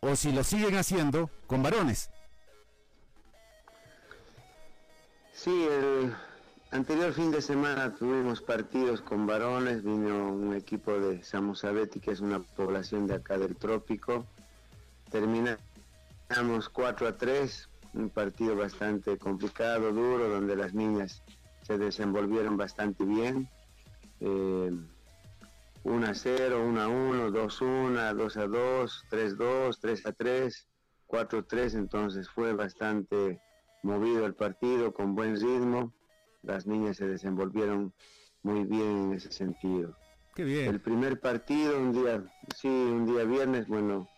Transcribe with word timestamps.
o 0.00 0.16
si 0.16 0.32
lo 0.32 0.44
siguen 0.44 0.76
haciendo 0.76 1.30
con 1.46 1.62
varones. 1.62 2.10
Sí, 5.32 5.68
el 5.70 6.14
anterior 6.72 7.12
fin 7.12 7.30
de 7.30 7.40
semana 7.40 7.94
tuvimos 7.94 8.42
partidos 8.42 9.00
con 9.00 9.26
varones, 9.26 9.82
vino 9.82 10.32
un 10.32 10.54
equipo 10.54 10.98
de 10.98 11.22
Samusabeti, 11.22 12.00
que 12.00 12.10
es 12.10 12.20
una 12.20 12.40
población 12.40 13.06
de 13.06 13.14
acá 13.14 13.38
del 13.38 13.56
trópico. 13.56 14.26
Terminamos 15.10 15.58
4 16.72 17.08
a 17.08 17.16
3, 17.16 17.68
un 17.94 18.10
partido 18.10 18.56
bastante 18.56 19.16
complicado, 19.16 19.92
duro, 19.92 20.28
donde 20.28 20.56
las 20.56 20.74
niñas 20.74 21.22
se 21.62 21.78
desenvolvieron 21.78 22.56
bastante 22.56 23.04
bien. 23.04 23.48
Eh, 24.20 24.72
1 25.88 26.06
a 26.06 26.14
0, 26.14 26.64
1 26.66 26.80
a 26.80 26.88
1, 26.88 27.30
2 27.30 27.62
a 27.62 27.64
1, 27.64 28.14
2 28.14 28.36
a 28.36 28.46
2, 28.46 29.04
3 29.08 29.32
a 29.32 29.36
2, 29.36 29.80
3 29.80 30.06
a 30.06 30.12
3, 30.12 30.68
4 31.06 31.38
a 31.38 31.42
3, 31.42 31.74
entonces 31.74 32.28
fue 32.28 32.52
bastante 32.52 33.40
movido 33.82 34.26
el 34.26 34.34
partido, 34.34 34.92
con 34.92 35.14
buen 35.14 35.36
ritmo. 35.36 35.94
Las 36.42 36.66
niñas 36.66 36.98
se 36.98 37.06
desenvolvieron 37.06 37.92
muy 38.42 38.64
bien 38.64 39.04
en 39.04 39.12
ese 39.14 39.32
sentido. 39.32 39.96
Qué 40.34 40.44
bien. 40.44 40.68
El 40.68 40.80
primer 40.80 41.20
partido, 41.20 41.78
un 41.78 41.92
día, 41.92 42.22
sí, 42.54 42.68
un 42.68 43.06
día 43.06 43.24
viernes, 43.24 43.66
bueno, 43.66 44.08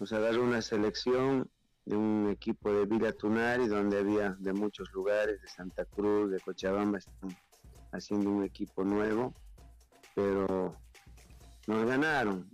nos 0.00 0.12
agarró 0.12 0.42
una 0.42 0.62
selección 0.62 1.48
de 1.84 1.96
un 1.96 2.28
equipo 2.30 2.72
de 2.72 2.86
Villa 2.86 3.12
Tunari, 3.12 3.66
donde 3.66 3.98
había 3.98 4.36
de 4.38 4.52
muchos 4.52 4.90
lugares, 4.92 5.40
de 5.40 5.48
Santa 5.48 5.84
Cruz, 5.84 6.30
de 6.30 6.40
Cochabamba, 6.40 6.98
están 6.98 7.36
haciendo 7.92 8.30
un 8.30 8.44
equipo 8.44 8.84
nuevo, 8.84 9.34
pero 10.14 10.76
nos 11.66 11.86
ganaron. 11.86 12.48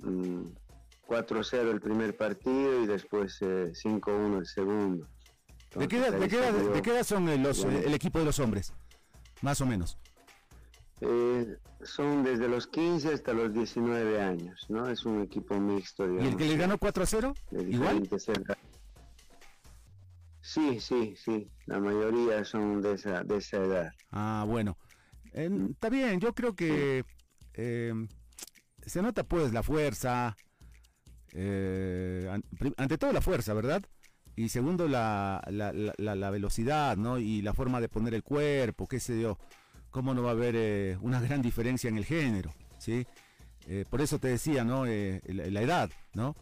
4-0 1.06 1.64
mm, 1.64 1.70
el 1.70 1.80
primer 1.80 2.16
partido 2.16 2.82
y 2.82 2.86
después 2.86 3.40
5-1 3.40 4.34
eh, 4.34 4.38
el 4.38 4.46
segundo. 4.46 5.08
¿De, 5.74 5.86
qué 5.88 5.98
edad, 5.98 7.04
son 7.04 7.28
el 7.28 7.94
equipo 7.94 8.18
de 8.18 8.24
los 8.24 8.38
hombres? 8.38 8.72
Más 9.42 9.60
o 9.60 9.66
menos. 9.66 9.98
Eh, 11.00 11.56
son 11.82 12.24
desde 12.24 12.48
los 12.48 12.66
15 12.66 13.12
hasta 13.12 13.32
los 13.32 13.52
19 13.52 14.20
años, 14.20 14.66
¿no? 14.68 14.88
Es 14.88 15.04
un 15.04 15.22
equipo 15.22 15.58
mixto. 15.60 16.10
¿Y 16.20 16.26
el 16.26 16.36
que 16.36 16.46
le 16.46 16.56
ganó 16.56 16.78
4 16.78 17.06
0? 17.06 17.34
¿Igual? 17.52 18.08
Sí, 20.40 20.80
sí, 20.80 21.14
sí. 21.16 21.50
La 21.66 21.78
mayoría 21.78 22.44
son 22.44 22.80
de 22.80 22.94
esa, 22.94 23.22
de 23.22 23.36
esa 23.36 23.58
edad. 23.58 23.92
Ah, 24.10 24.44
bueno. 24.48 24.76
está 25.32 25.88
bien, 25.90 26.18
yo 26.20 26.34
creo 26.34 26.56
que 26.56 27.04
eh, 27.54 27.92
se 28.88 29.02
nota 29.02 29.24
pues 29.24 29.52
la 29.52 29.62
fuerza, 29.62 30.36
eh, 31.32 32.28
ante 32.76 32.98
todo 32.98 33.12
la 33.12 33.20
fuerza, 33.20 33.54
¿verdad? 33.54 33.82
Y 34.36 34.48
segundo 34.50 34.86
la, 34.86 35.42
la, 35.48 36.30
velocidad, 36.30 36.96
¿no? 36.96 37.18
Y 37.18 37.42
la 37.42 37.54
forma 37.54 37.80
de 37.80 37.88
poner 37.88 38.14
el 38.14 38.22
cuerpo, 38.22 38.86
qué 38.86 39.00
sé 39.00 39.20
yo, 39.20 39.36
cómo 39.90 40.14
no 40.14 40.22
va 40.22 40.30
a 40.30 40.32
haber 40.32 40.54
eh, 40.56 40.96
una 41.00 41.20
gran 41.20 41.42
diferencia 41.42 41.88
en 41.88 41.98
el 41.98 42.04
género, 42.04 42.54
¿sí? 42.78 43.04
Eh, 43.66 43.84
por 43.90 44.00
eso 44.00 44.18
te 44.18 44.28
decía, 44.28 44.64
¿no? 44.64 44.86
La, 44.86 45.60
edad, 45.60 45.90
¿no? 46.14 46.36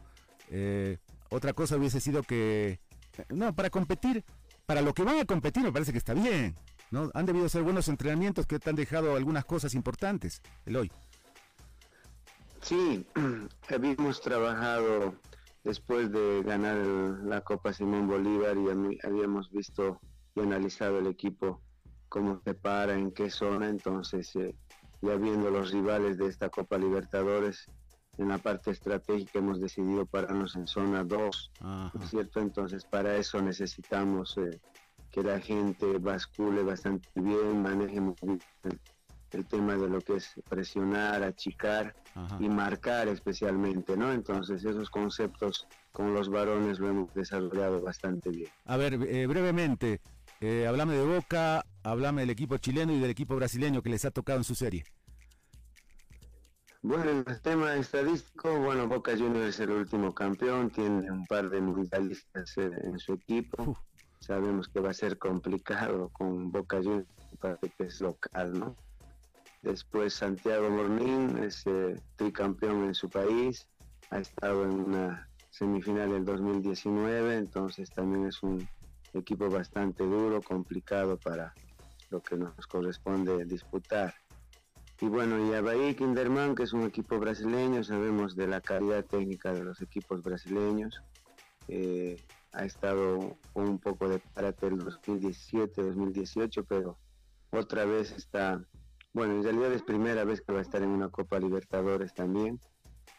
otra 1.30 1.54
cosa 1.54 1.76
hubiese 1.76 2.00
sido 2.00 2.22
que, 2.22 2.78
no, 3.30 3.52
para 3.54 3.70
competir, 3.70 4.24
para 4.66 4.82
lo 4.82 4.94
que 4.94 5.02
van 5.02 5.18
a 5.18 5.24
competir 5.24 5.62
me 5.64 5.72
parece 5.72 5.90
que 5.90 5.98
está 5.98 6.14
bien, 6.14 6.54
¿no? 6.90 7.10
Han 7.14 7.26
debido 7.26 7.48
ser 7.48 7.62
buenos 7.62 7.88
entrenamientos 7.88 8.46
que 8.46 8.58
te 8.58 8.70
han 8.70 8.76
dejado 8.76 9.16
algunas 9.16 9.44
cosas 9.44 9.74
importantes, 9.74 10.42
el 10.66 10.76
hoy. 10.76 10.92
Sí, 12.66 13.06
habíamos 13.70 14.20
trabajado 14.20 15.14
después 15.62 16.10
de 16.10 16.42
ganar 16.42 16.76
la 17.22 17.40
Copa 17.42 17.72
Simón 17.72 18.08
Bolívar 18.08 18.56
y 18.56 18.98
habíamos 19.06 19.52
visto 19.52 20.00
y 20.34 20.40
analizado 20.40 20.98
el 20.98 21.06
equipo, 21.06 21.62
cómo 22.08 22.40
se 22.44 22.54
para, 22.54 22.94
en 22.94 23.12
qué 23.12 23.30
zona, 23.30 23.68
entonces 23.68 24.34
eh, 24.34 24.52
ya 25.00 25.14
viendo 25.14 25.48
los 25.48 25.70
rivales 25.70 26.18
de 26.18 26.26
esta 26.26 26.50
Copa 26.50 26.76
Libertadores, 26.76 27.66
en 28.18 28.30
la 28.30 28.38
parte 28.38 28.72
estratégica 28.72 29.38
hemos 29.38 29.60
decidido 29.60 30.04
pararnos 30.04 30.56
en 30.56 30.66
zona 30.66 31.04
2, 31.04 31.52
cierto? 32.10 32.40
Entonces 32.40 32.84
para 32.84 33.16
eso 33.16 33.40
necesitamos 33.40 34.36
eh, 34.38 34.60
que 35.12 35.22
la 35.22 35.38
gente 35.38 35.98
bascule 35.98 36.64
bastante 36.64 37.08
bien, 37.14 37.62
maneje 37.62 38.00
muy 38.00 38.16
bien 38.22 38.40
el 39.32 39.46
tema 39.46 39.76
de 39.76 39.88
lo 39.88 40.00
que 40.00 40.16
es 40.16 40.32
presionar, 40.48 41.22
achicar 41.22 41.94
y 42.38 42.48
marcar 42.48 43.08
especialmente, 43.08 43.96
¿no? 43.96 44.12
Entonces 44.12 44.64
esos 44.64 44.90
conceptos 44.90 45.66
con 45.92 46.14
los 46.14 46.28
varones 46.28 46.78
lo 46.78 46.88
hemos 46.88 47.14
desarrollado 47.14 47.82
bastante 47.82 48.30
bien. 48.30 48.50
A 48.64 48.76
ver, 48.76 48.94
eh, 48.94 49.26
brevemente, 49.26 50.00
eh, 50.40 50.66
hablame 50.66 50.94
de 50.94 51.04
Boca, 51.04 51.64
hablame 51.82 52.22
del 52.22 52.30
equipo 52.30 52.58
chileno 52.58 52.92
y 52.92 53.00
del 53.00 53.10
equipo 53.10 53.36
brasileño 53.36 53.82
que 53.82 53.90
les 53.90 54.04
ha 54.04 54.10
tocado 54.10 54.38
en 54.38 54.44
su 54.44 54.54
serie. 54.54 54.84
Bueno, 56.82 57.10
en 57.10 57.24
el 57.26 57.40
tema 57.40 57.74
estadístico, 57.74 58.60
bueno, 58.60 58.86
Boca 58.86 59.12
Juniors 59.16 59.48
es 59.48 59.60
el 59.60 59.70
último 59.70 60.14
campeón, 60.14 60.70
tiene 60.70 61.10
un 61.10 61.26
par 61.26 61.50
de 61.50 61.60
mundialistas 61.60 62.56
eh, 62.58 62.70
en 62.84 62.98
su 62.98 63.14
equipo. 63.14 63.76
Sabemos 64.20 64.68
que 64.68 64.80
va 64.80 64.90
a 64.90 64.94
ser 64.94 65.18
complicado 65.18 66.10
con 66.10 66.52
Boca 66.52 66.76
Juniors, 66.76 67.08
que 67.76 67.84
es 67.84 68.00
local, 68.00 68.58
¿no? 68.58 68.76
Después 69.66 70.14
Santiago 70.14 70.70
Mornín 70.70 71.38
es 71.38 71.64
tricampeón 72.14 72.84
en 72.84 72.94
su 72.94 73.10
país, 73.10 73.68
ha 74.10 74.20
estado 74.20 74.62
en 74.62 74.70
una 74.70 75.28
semifinal 75.50 76.12
del 76.12 76.24
2019, 76.24 77.36
entonces 77.36 77.90
también 77.90 78.26
es 78.26 78.44
un 78.44 78.64
equipo 79.12 79.50
bastante 79.50 80.04
duro, 80.04 80.40
complicado 80.40 81.18
para 81.18 81.52
lo 82.10 82.22
que 82.22 82.36
nos 82.36 82.54
corresponde 82.68 83.44
disputar. 83.44 84.14
Y 85.00 85.06
bueno, 85.06 85.44
y 85.44 85.52
Abaí 85.52 85.96
Kinderman, 85.96 86.54
que 86.54 86.62
es 86.62 86.72
un 86.72 86.84
equipo 86.84 87.18
brasileño, 87.18 87.82
sabemos 87.82 88.36
de 88.36 88.46
la 88.46 88.60
calidad 88.60 89.04
técnica 89.04 89.52
de 89.52 89.64
los 89.64 89.82
equipos 89.82 90.22
brasileños. 90.22 91.02
Eh, 91.66 92.16
ha 92.52 92.64
estado 92.64 93.36
un 93.54 93.80
poco 93.80 94.08
de 94.08 94.20
parate 94.32 94.68
el 94.68 94.78
2017-2018, 94.78 96.64
pero 96.68 96.96
otra 97.50 97.84
vez 97.84 98.12
está 98.12 98.64
bueno, 99.16 99.36
en 99.36 99.44
realidad 99.44 99.72
es 99.72 99.82
primera 99.82 100.24
vez 100.24 100.42
que 100.42 100.52
va 100.52 100.58
a 100.58 100.62
estar 100.62 100.82
en 100.82 100.90
una 100.90 101.08
Copa 101.08 101.38
Libertadores 101.38 102.12
también, 102.12 102.60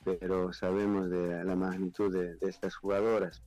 pero 0.06 0.54
sabemos 0.54 1.10
de 1.10 1.44
la 1.44 1.56
magnitud 1.56 2.14
de, 2.14 2.38
estas 2.48 2.76
jugadoras. 2.76 3.42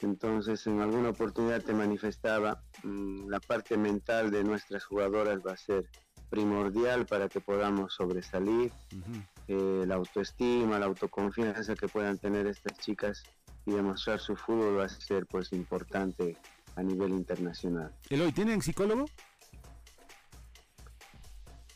Entonces, 0.00 0.66
en 0.66 0.80
alguna 0.80 1.10
oportunidad 1.10 1.60
te 1.60 1.74
manifestaba, 1.74 2.62
mm, 2.84 3.28
la 3.28 3.38
parte 3.38 3.76
mental 3.76 4.30
de 4.30 4.44
nuestras 4.44 4.86
jugadoras 4.86 5.40
va 5.46 5.52
a 5.52 5.56
ser 5.58 5.90
primordial 6.30 7.04
para 7.04 7.28
que 7.28 7.42
podamos 7.42 7.92
sobresalir. 7.92 8.72
Eh, 9.46 9.84
la 9.86 9.96
autoestima, 9.96 10.78
la 10.78 10.86
autoconfianza 10.86 11.74
que 11.74 11.86
puedan 11.86 12.16
tener 12.16 12.46
estas 12.46 12.78
chicas 12.78 13.24
y 13.66 13.72
demostrar 13.72 14.20
su 14.20 14.36
fútbol 14.36 14.78
va 14.78 14.86
a 14.86 14.88
ser 14.88 15.26
pues 15.26 15.52
importante 15.52 16.34
a 16.76 16.82
nivel 16.82 17.10
internacional. 17.10 17.92
Eloy, 18.08 18.32
¿tienen 18.32 18.62
psicólogo? 18.62 19.04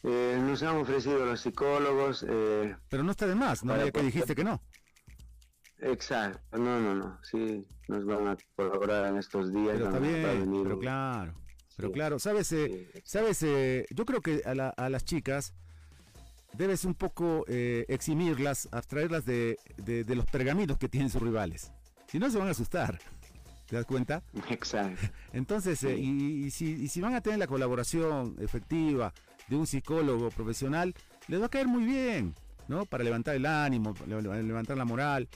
Eh, 0.08 0.38
nos 0.40 0.62
han 0.62 0.76
ofrecido 0.76 1.26
los 1.26 1.40
psicólogos. 1.40 2.24
Eh, 2.28 2.76
Pero 2.88 3.02
no 3.02 3.10
está 3.10 3.26
de 3.26 3.34
más, 3.34 3.64
¿no? 3.64 3.76
Ya 3.76 3.90
que 3.90 4.02
dijiste 4.02 4.36
que 4.36 4.44
no. 4.44 4.62
Exacto, 5.78 6.58
no, 6.58 6.80
no, 6.80 6.94
no. 6.94 7.18
Sí, 7.24 7.66
nos 7.88 8.06
van 8.06 8.28
a 8.28 8.36
colaborar 8.54 9.06
en 9.06 9.18
estos 9.18 9.52
días. 9.52 9.72
Pero 9.74 9.86
está 9.86 9.98
bien, 9.98 10.62
pero 10.62 10.78
claro. 10.78 11.34
Pero 11.76 11.92
claro, 11.92 12.18
sabes, 12.20 12.52
eh, 12.52 12.88
sabes, 13.04 13.40
yo 13.90 14.06
creo 14.06 14.20
que 14.22 14.42
a, 14.46 14.68
a, 14.68 14.88
las 14.88 15.04
chicas 15.04 15.54
debes 16.54 16.84
un 16.84 16.94
poco 16.94 17.44
eximirlas, 17.48 18.68
abstraerlas 18.70 19.26
de, 19.26 19.58
de, 19.76 20.14
los 20.14 20.24
pergaminos 20.26 20.78
que 20.78 20.88
tienen 20.88 21.10
sus 21.10 21.20
rivales. 21.20 21.72
Si 22.06 22.20
no, 22.20 22.30
se 22.30 22.38
van 22.38 22.48
a 22.48 22.52
asustar. 22.52 22.98
¿Te 23.66 23.74
das 23.74 23.84
cuenta? 23.84 24.22
Exacto. 24.48 25.04
Entonces, 25.32 25.82
y, 25.82 26.50
si, 26.52 26.84
y 26.84 26.88
si 26.88 27.00
van 27.00 27.14
a 27.14 27.20
tener 27.20 27.40
la 27.40 27.48
colaboración 27.48 28.36
efectiva, 28.38 29.12
de 29.48 29.56
un 29.56 29.66
psicólogo 29.66 30.30
profesional, 30.30 30.94
les 31.28 31.40
va 31.40 31.46
a 31.46 31.50
caer 31.50 31.66
muy 31.66 31.84
bien, 31.84 32.34
¿no? 32.68 32.86
Para 32.86 33.04
levantar 33.04 33.36
el 33.36 33.46
ánimo, 33.46 33.94
levantar 34.06 34.76
la 34.76 34.84
moral. 34.84 35.28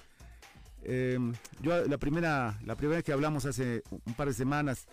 Em, 0.82 1.32
yo 1.60 1.84
la 1.86 1.98
primera, 1.98 2.58
la 2.64 2.74
primera 2.74 2.96
vez 2.96 3.04
que 3.04 3.12
hablamos 3.12 3.44
hace 3.44 3.82
un 3.90 4.14
par 4.14 4.28
de 4.28 4.34
semanas, 4.34 4.86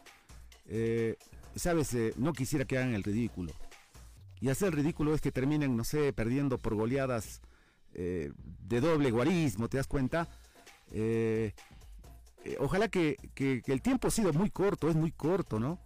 eh, 0.68 1.16
sabes, 1.56 1.94
eh, 1.94 2.14
no 2.18 2.34
quisiera 2.34 2.66
que 2.66 2.78
hagan 2.78 2.94
el 2.94 3.04
ridículo. 3.04 3.52
Y 4.40 4.50
hacer 4.50 4.70
el 4.70 4.74
ridículo 4.74 5.16
es 5.16 5.22
que 5.22 5.32
terminen, 5.32 5.76
no 5.76 5.84
sé, 5.84 6.14
perdiendo 6.14 6.58
por 6.60 6.76
goleadas 6.76 7.42
eh, 7.94 8.32
de 8.38 8.82
doble 8.82 9.12
guarismo, 9.12 9.68
¿te 9.68 9.78
das 9.78 9.88
cuenta? 9.88 10.28
ojalá 12.60 12.88
que, 12.88 13.18
que, 13.36 13.62
el 13.66 13.82
tiempo 13.82 14.08
ha 14.08 14.12
sido 14.12 14.32
muy 14.32 14.50
corto, 14.50 14.90
es 14.90 14.96
muy 14.96 15.12
corto, 15.12 15.60
¿no? 15.60 15.80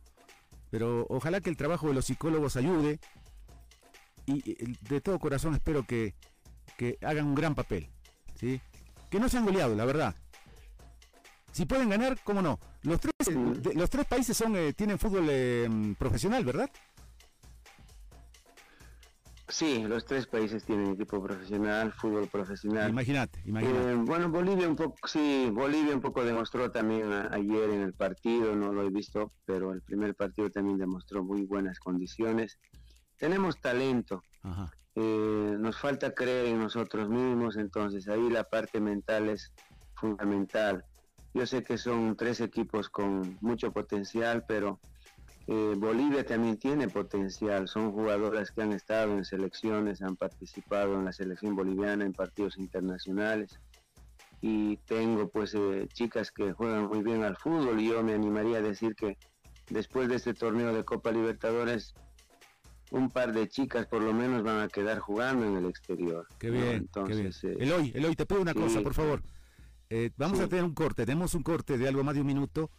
Pero 0.69 1.07
ojalá 1.09 1.41
que 1.41 1.49
el 1.49 1.57
trabajo 1.57 1.87
de 1.87 1.95
los 1.95 2.05
psicólogos 2.05 2.55
ayude 2.55 2.99
y 4.25 4.75
de 4.89 5.01
todo 5.01 5.19
corazón 5.19 5.53
espero 5.53 5.83
que, 5.83 6.15
hagan 7.01 7.27
un 7.27 7.35
gran 7.35 7.53
papel, 7.53 7.87
¿sí? 8.35 8.59
Que 9.09 9.19
no 9.19 9.29
se 9.29 9.37
han 9.37 9.45
goleado, 9.45 9.75
la 9.75 9.85
verdad. 9.85 10.15
Si 11.51 11.65
pueden 11.65 11.89
ganar, 11.89 12.17
¿cómo 12.23 12.41
no? 12.41 12.59
Los 12.83 12.99
tres, 12.99 13.13
los 13.75 13.89
tres 13.89 14.05
países 14.05 14.35
son 14.35 14.55
tienen 14.73 14.97
fútbol 14.97 15.95
profesional, 15.99 16.43
¿verdad? 16.45 16.69
Sí, 19.51 19.83
los 19.85 20.05
tres 20.05 20.27
países 20.27 20.63
tienen 20.63 20.93
equipo 20.93 21.21
profesional, 21.21 21.91
fútbol 21.91 22.27
profesional. 22.27 22.89
Imagínate, 22.89 23.41
imagínate. 23.43 23.91
Eh, 23.91 23.95
bueno, 23.95 24.29
Bolivia 24.29 24.65
un 24.65 24.77
poco, 24.77 24.95
sí, 25.05 25.49
Bolivia 25.51 25.93
un 25.93 25.99
poco 25.99 26.23
demostró 26.23 26.71
también 26.71 27.11
ayer 27.11 27.69
en 27.69 27.81
el 27.81 27.93
partido, 27.93 28.55
no 28.55 28.71
lo 28.71 28.83
he 28.83 28.89
visto, 28.89 29.29
pero 29.45 29.73
el 29.73 29.81
primer 29.81 30.15
partido 30.15 30.49
también 30.49 30.77
demostró 30.77 31.21
muy 31.21 31.45
buenas 31.45 31.79
condiciones. 31.79 32.59
Tenemos 33.21 33.61
talento, 33.61 34.23
eh, 34.95 35.55
nos 35.59 35.77
falta 35.77 36.11
creer 36.15 36.47
en 36.47 36.57
nosotros 36.57 37.07
mismos, 37.07 37.55
entonces 37.55 38.07
ahí 38.07 38.31
la 38.31 38.45
parte 38.45 38.81
mental 38.81 39.29
es 39.29 39.53
fundamental. 39.93 40.83
Yo 41.35 41.45
sé 41.45 41.63
que 41.63 41.77
son 41.77 42.17
tres 42.17 42.41
equipos 42.41 42.89
con 42.89 43.37
mucho 43.39 43.71
potencial, 43.71 44.43
pero 44.47 44.79
eh, 45.45 45.75
Bolivia 45.77 46.25
también 46.25 46.57
tiene 46.57 46.87
potencial, 46.87 47.67
son 47.67 47.91
jugadoras 47.91 48.49
que 48.49 48.63
han 48.63 48.73
estado 48.73 49.13
en 49.13 49.23
selecciones, 49.23 50.01
han 50.01 50.15
participado 50.15 50.95
en 50.95 51.05
la 51.05 51.11
selección 51.11 51.55
boliviana 51.55 52.03
en 52.03 52.13
partidos 52.13 52.57
internacionales. 52.57 53.59
Y 54.41 54.77
tengo 54.77 55.29
pues 55.29 55.53
eh, 55.53 55.87
chicas 55.93 56.31
que 56.31 56.53
juegan 56.53 56.87
muy 56.87 57.03
bien 57.03 57.23
al 57.23 57.37
fútbol 57.37 57.79
y 57.81 57.89
yo 57.89 58.01
me 58.01 58.15
animaría 58.15 58.57
a 58.57 58.61
decir 58.61 58.95
que 58.95 59.15
después 59.69 60.09
de 60.09 60.15
este 60.15 60.33
torneo 60.33 60.73
de 60.73 60.83
Copa 60.83 61.11
Libertadores 61.11 61.93
un 62.91 63.09
par 63.09 63.33
de 63.33 63.47
chicas 63.49 63.87
por 63.87 64.01
lo 64.01 64.13
menos 64.13 64.43
van 64.43 64.59
a 64.59 64.67
quedar 64.67 64.99
jugando 64.99 65.45
en 65.45 65.57
el 65.57 65.65
exterior. 65.69 66.27
Qué 66.37 66.49
bien, 66.49 66.75
Entonces, 66.75 67.39
qué 67.41 67.47
bien. 67.47 67.61
Eloy, 67.61 67.91
Eloy, 67.95 68.15
te 68.15 68.25
pido 68.25 68.41
una 68.41 68.53
cosa, 68.53 68.81
por 68.81 68.93
favor. 68.93 69.23
Eh, 69.89 70.11
vamos 70.15 70.39
a 70.39 70.47
tener 70.47 70.63
un 70.63 70.73
corte, 70.73 71.05
tenemos 71.05 71.33
un 71.33 71.43
corte 71.43 71.77
de 71.77 71.87
algo 71.87 72.03
más 72.03 72.15
de 72.15 72.21
un 72.21 72.27
minuto 72.27 72.69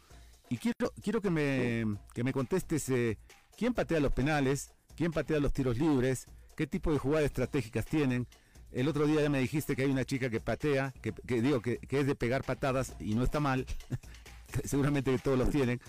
y 0.49 0.57
quiero, 0.57 0.93
quiero 1.03 1.21
que, 1.21 1.31
me, 1.31 1.99
que 2.15 2.25
me 2.25 2.33
contestes 2.33 2.89
eh, 2.89 3.19
quién 3.57 3.75
patea 3.75 4.01
los 4.01 4.13
penales, 4.13 4.73
quién 4.97 5.13
patea 5.13 5.41
los 5.41 5.53
tiros 5.53 5.79
libres, 5.79 6.27
qué 6.57 6.67
tipo 6.67 6.93
de 6.93 6.99
jugadas 6.99 7.27
estratégicas 7.27 7.87
tienen. 7.87 8.27
El 8.71 8.89
otro 8.89 9.07
día 9.07 9.23
ya 9.23 9.31
me 9.31 9.41
dijiste 9.41 9.77
que 9.77 9.83
hay 9.83 9.91
una 9.91 10.05
chica 10.05 10.31
que 10.31 10.41
patea, 10.41 10.93
que, 11.03 11.43
digo 11.43 11.61
que, 11.61 11.79
es 11.89 12.07
de 12.07 12.15
pegar 12.15 12.45
patadas 12.45 12.97
y 13.01 13.15
no 13.15 13.23
está 13.25 13.41
mal. 13.41 13.67
Seguramente 14.65 15.11
que 15.11 15.19
todos 15.19 15.39
los 15.39 15.51
tienen. 15.51 15.81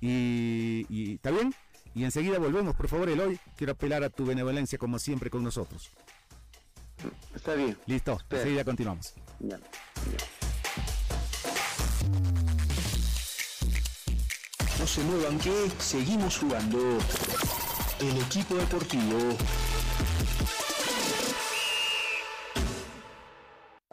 Y, 0.00 1.14
está 1.14 1.30
bien. 1.30 1.54
Y 1.94 2.04
enseguida 2.04 2.38
volvemos, 2.38 2.74
por 2.74 2.88
favor, 2.88 3.08
Eloy. 3.08 3.38
Quiero 3.56 3.72
apelar 3.72 4.02
a 4.04 4.10
tu 4.10 4.24
benevolencia 4.24 4.78
como 4.78 4.98
siempre 4.98 5.30
con 5.30 5.42
nosotros. 5.42 5.90
Está 7.34 7.54
bien. 7.54 7.76
Listo, 7.86 8.18
enseguida 8.30 8.64
continuamos. 8.64 9.14
No 14.78 14.86
se 14.86 15.02
muevan 15.04 15.38
que 15.38 15.70
seguimos 15.78 16.38
jugando. 16.38 16.78
El 18.00 18.20
equipo 18.20 18.54
deportivo. 18.56 19.36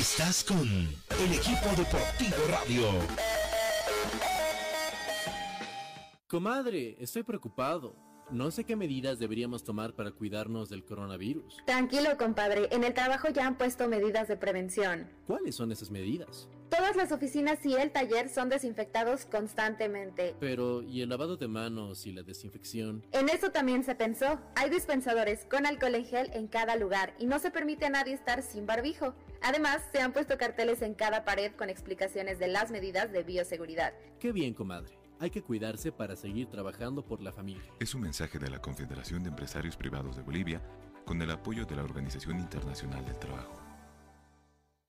Estás 0.00 0.42
con 0.42 0.56
el 0.56 1.32
equipo 1.34 1.68
deportivo 1.76 2.36
radio. 2.48 2.88
Comadre, 6.26 6.96
estoy 6.98 7.22
preocupado. 7.22 7.94
No 8.30 8.50
sé 8.50 8.64
qué 8.64 8.76
medidas 8.76 9.18
deberíamos 9.18 9.62
tomar 9.62 9.92
para 9.92 10.12
cuidarnos 10.12 10.70
del 10.70 10.86
coronavirus. 10.86 11.58
Tranquilo, 11.66 12.16
compadre. 12.16 12.68
En 12.70 12.82
el 12.84 12.94
trabajo 12.94 13.28
ya 13.28 13.46
han 13.46 13.58
puesto 13.58 13.88
medidas 13.88 14.26
de 14.26 14.38
prevención. 14.38 15.06
¿Cuáles 15.26 15.56
son 15.56 15.70
esas 15.70 15.90
medidas? 15.90 16.48
Todas 16.70 16.96
las 16.96 17.12
oficinas 17.12 17.58
y 17.66 17.74
el 17.74 17.90
taller 17.90 18.30
son 18.30 18.48
desinfectados 18.48 19.26
constantemente. 19.26 20.34
Pero, 20.40 20.82
¿y 20.82 21.02
el 21.02 21.10
lavado 21.10 21.36
de 21.36 21.48
manos 21.48 22.06
y 22.06 22.12
la 22.12 22.22
desinfección? 22.22 23.04
En 23.12 23.28
eso 23.28 23.50
también 23.50 23.84
se 23.84 23.94
pensó. 23.94 24.40
Hay 24.54 24.70
dispensadores 24.70 25.44
con 25.44 25.66
alcohol 25.66 25.96
en 25.96 26.06
gel 26.06 26.30
en 26.32 26.46
cada 26.46 26.76
lugar 26.76 27.12
y 27.18 27.26
no 27.26 27.38
se 27.38 27.50
permite 27.50 27.84
a 27.84 27.90
nadie 27.90 28.14
estar 28.14 28.42
sin 28.42 28.64
barbijo. 28.64 29.14
Además, 29.42 29.82
se 29.92 30.00
han 30.00 30.12
puesto 30.12 30.36
carteles 30.36 30.82
en 30.82 30.94
cada 30.94 31.24
pared 31.24 31.52
con 31.52 31.70
explicaciones 31.70 32.38
de 32.38 32.48
las 32.48 32.70
medidas 32.70 33.10
de 33.12 33.22
bioseguridad. 33.22 33.92
Qué 34.18 34.32
bien, 34.32 34.54
comadre. 34.54 34.98
Hay 35.18 35.30
que 35.30 35.42
cuidarse 35.42 35.92
para 35.92 36.16
seguir 36.16 36.48
trabajando 36.48 37.04
por 37.04 37.20
la 37.20 37.32
familia. 37.32 37.70
Es 37.78 37.94
un 37.94 38.00
mensaje 38.02 38.38
de 38.38 38.50
la 38.50 38.60
Confederación 38.60 39.22
de 39.22 39.28
Empresarios 39.28 39.76
Privados 39.76 40.16
de 40.16 40.22
Bolivia 40.22 40.62
con 41.04 41.20
el 41.20 41.30
apoyo 41.30 41.66
de 41.66 41.76
la 41.76 41.82
Organización 41.82 42.38
Internacional 42.38 43.04
del 43.04 43.18
Trabajo. 43.18 43.60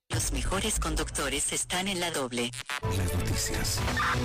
Los 0.10 0.34
mejores 0.34 0.78
conductores 0.80 1.54
están 1.54 1.88
en 1.88 2.02
la 2.02 2.12
doble. 2.12 2.52
Las 2.98 3.14
noticias. 3.14 3.80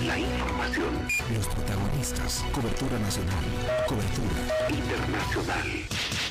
La 0.05 0.19
información. 0.19 0.93
Los 1.33 1.47
protagonistas. 1.47 2.43
Cobertura 2.51 2.99
nacional. 2.99 3.43
Cobertura 3.87 4.69
internacional. 4.69 5.87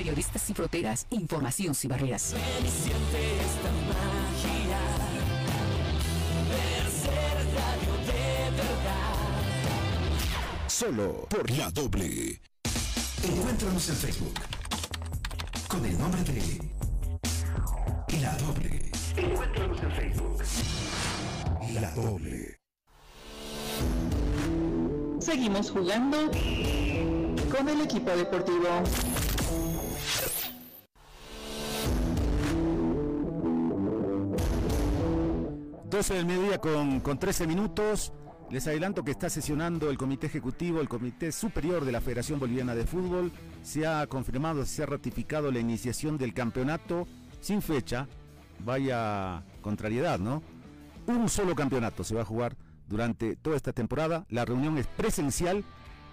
Periodistas 0.00 0.40
sin 0.40 0.56
fronteras, 0.56 1.06
información 1.10 1.74
sin 1.74 1.90
barreras. 1.90 2.34
Solo 10.68 11.26
por 11.28 11.50
la 11.50 11.70
doble. 11.70 12.40
Encuéntranos 13.22 13.90
en 13.90 13.96
Facebook 13.96 14.40
con 15.68 15.84
el 15.84 15.98
nombre 15.98 16.22
de 16.24 16.62
La 18.22 18.34
Doble. 18.38 18.90
Encuéntranos 19.18 19.82
en 19.82 19.92
Facebook. 19.92 20.42
La 21.78 21.90
doble. 21.90 22.58
Seguimos 25.20 25.70
jugando 25.70 26.30
con 27.50 27.68
el 27.68 27.82
equipo 27.82 28.10
deportivo. 28.12 28.82
...12 36.00 36.14
del 36.14 36.24
mediodía 36.24 36.56
con, 36.56 37.00
con 37.00 37.18
13 37.18 37.46
minutos... 37.46 38.14
Les 38.48 38.66
adelanto 38.66 39.04
que 39.04 39.10
está 39.10 39.28
sesionando 39.28 39.90
el 39.90 39.98
Comité 39.98 40.28
Ejecutivo, 40.28 40.80
el 40.80 40.88
Comité 40.88 41.30
Superior 41.30 41.84
de 41.84 41.92
la 41.92 42.00
Federación 42.00 42.40
Boliviana 42.40 42.74
de 42.74 42.86
Fútbol. 42.86 43.30
Se 43.62 43.86
ha 43.86 44.06
confirmado, 44.06 44.64
se 44.64 44.82
ha 44.82 44.86
ratificado 44.86 45.52
la 45.52 45.60
iniciación 45.60 46.16
del 46.16 46.32
campeonato 46.32 47.06
sin 47.42 47.60
fecha. 47.60 48.08
Vaya 48.64 49.44
contrariedad, 49.60 50.18
¿no? 50.18 50.42
un 51.06 51.28
solo 51.28 51.54
campeonato 51.54 52.02
se 52.02 52.14
va 52.14 52.22
a 52.22 52.24
jugar 52.24 52.56
durante 52.88 53.36
toda 53.36 53.56
esta 53.56 53.74
temporada. 53.74 54.24
La 54.30 54.46
reunión 54.46 54.78
es 54.78 54.86
presencial 54.86 55.64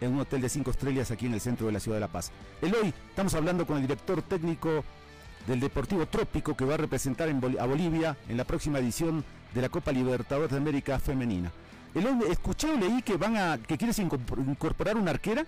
en 0.02 0.12
un 0.12 0.20
hotel 0.20 0.42
de 0.42 0.50
cinco 0.50 0.72
estrellas 0.72 1.12
aquí 1.12 1.28
en 1.28 1.34
el 1.34 1.42
centro 1.42 1.66
de 1.66 1.72
la 1.72 1.80
ciudad 1.80 1.96
de 1.96 2.02
La 2.02 2.12
Paz. 2.12 2.34
Eloy, 2.62 2.94
estamos 3.10 3.34
hablando 3.36 3.66
con 3.66 3.78
el 3.78 3.84
director 3.84 4.22
técnico 4.22 4.84
del 5.48 5.60
Deportivo 5.60 6.06
Trópico 6.06 6.56
que 6.56 6.66
va 6.66 6.76
a 6.76 6.78
representar 6.78 7.30
a 7.30 7.66
Bolivia 7.66 8.18
en 8.30 8.38
la 8.38 8.44
próxima 8.44 8.80
edición 8.80 9.24
de 9.54 9.62
la 9.62 9.70
Copa 9.70 9.92
Libertadores 9.92 10.52
de 10.52 10.58
América 10.58 11.00
Femenina. 11.00 11.52
Eloy, 11.96 12.30
escuché 12.30 12.78
leí 12.78 13.02
que 13.02 13.18
van 13.18 13.38
a 13.38 13.58
que 13.58 13.78
quieres 13.78 13.98
incorporar 13.98 14.98
una 14.98 15.12
arquera. 15.12 15.46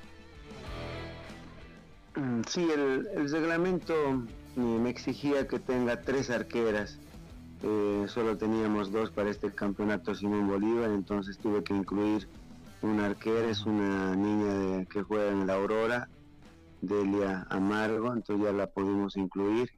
Mm, 2.15 2.41
sí, 2.47 2.67
el, 2.73 3.07
el 3.15 3.29
reglamento 3.29 3.93
eh, 3.93 4.59
me 4.59 4.89
exigía 4.89 5.47
que 5.47 5.59
tenga 5.59 6.01
tres 6.01 6.29
arqueras 6.29 6.97
eh, 7.61 8.05
solo 8.07 8.37
teníamos 8.37 8.89
dos 8.91 9.11
para 9.11 9.29
este 9.29 9.51
campeonato 9.51 10.15
Simón 10.15 10.47
Bolívar, 10.47 10.91
entonces 10.91 11.37
tuve 11.37 11.61
que 11.61 11.73
incluir 11.73 12.27
una 12.81 13.07
arquera, 13.07 13.49
es 13.49 13.65
una 13.65 14.15
niña 14.15 14.85
que 14.85 15.03
juega 15.03 15.29
en 15.31 15.45
la 15.45 15.55
Aurora, 15.55 16.07
Delia 16.81 17.45
Amargo, 17.49 18.13
entonces 18.13 18.45
ya 18.45 18.53
la 18.53 18.67
pudimos 18.67 19.17
incluir. 19.17 19.69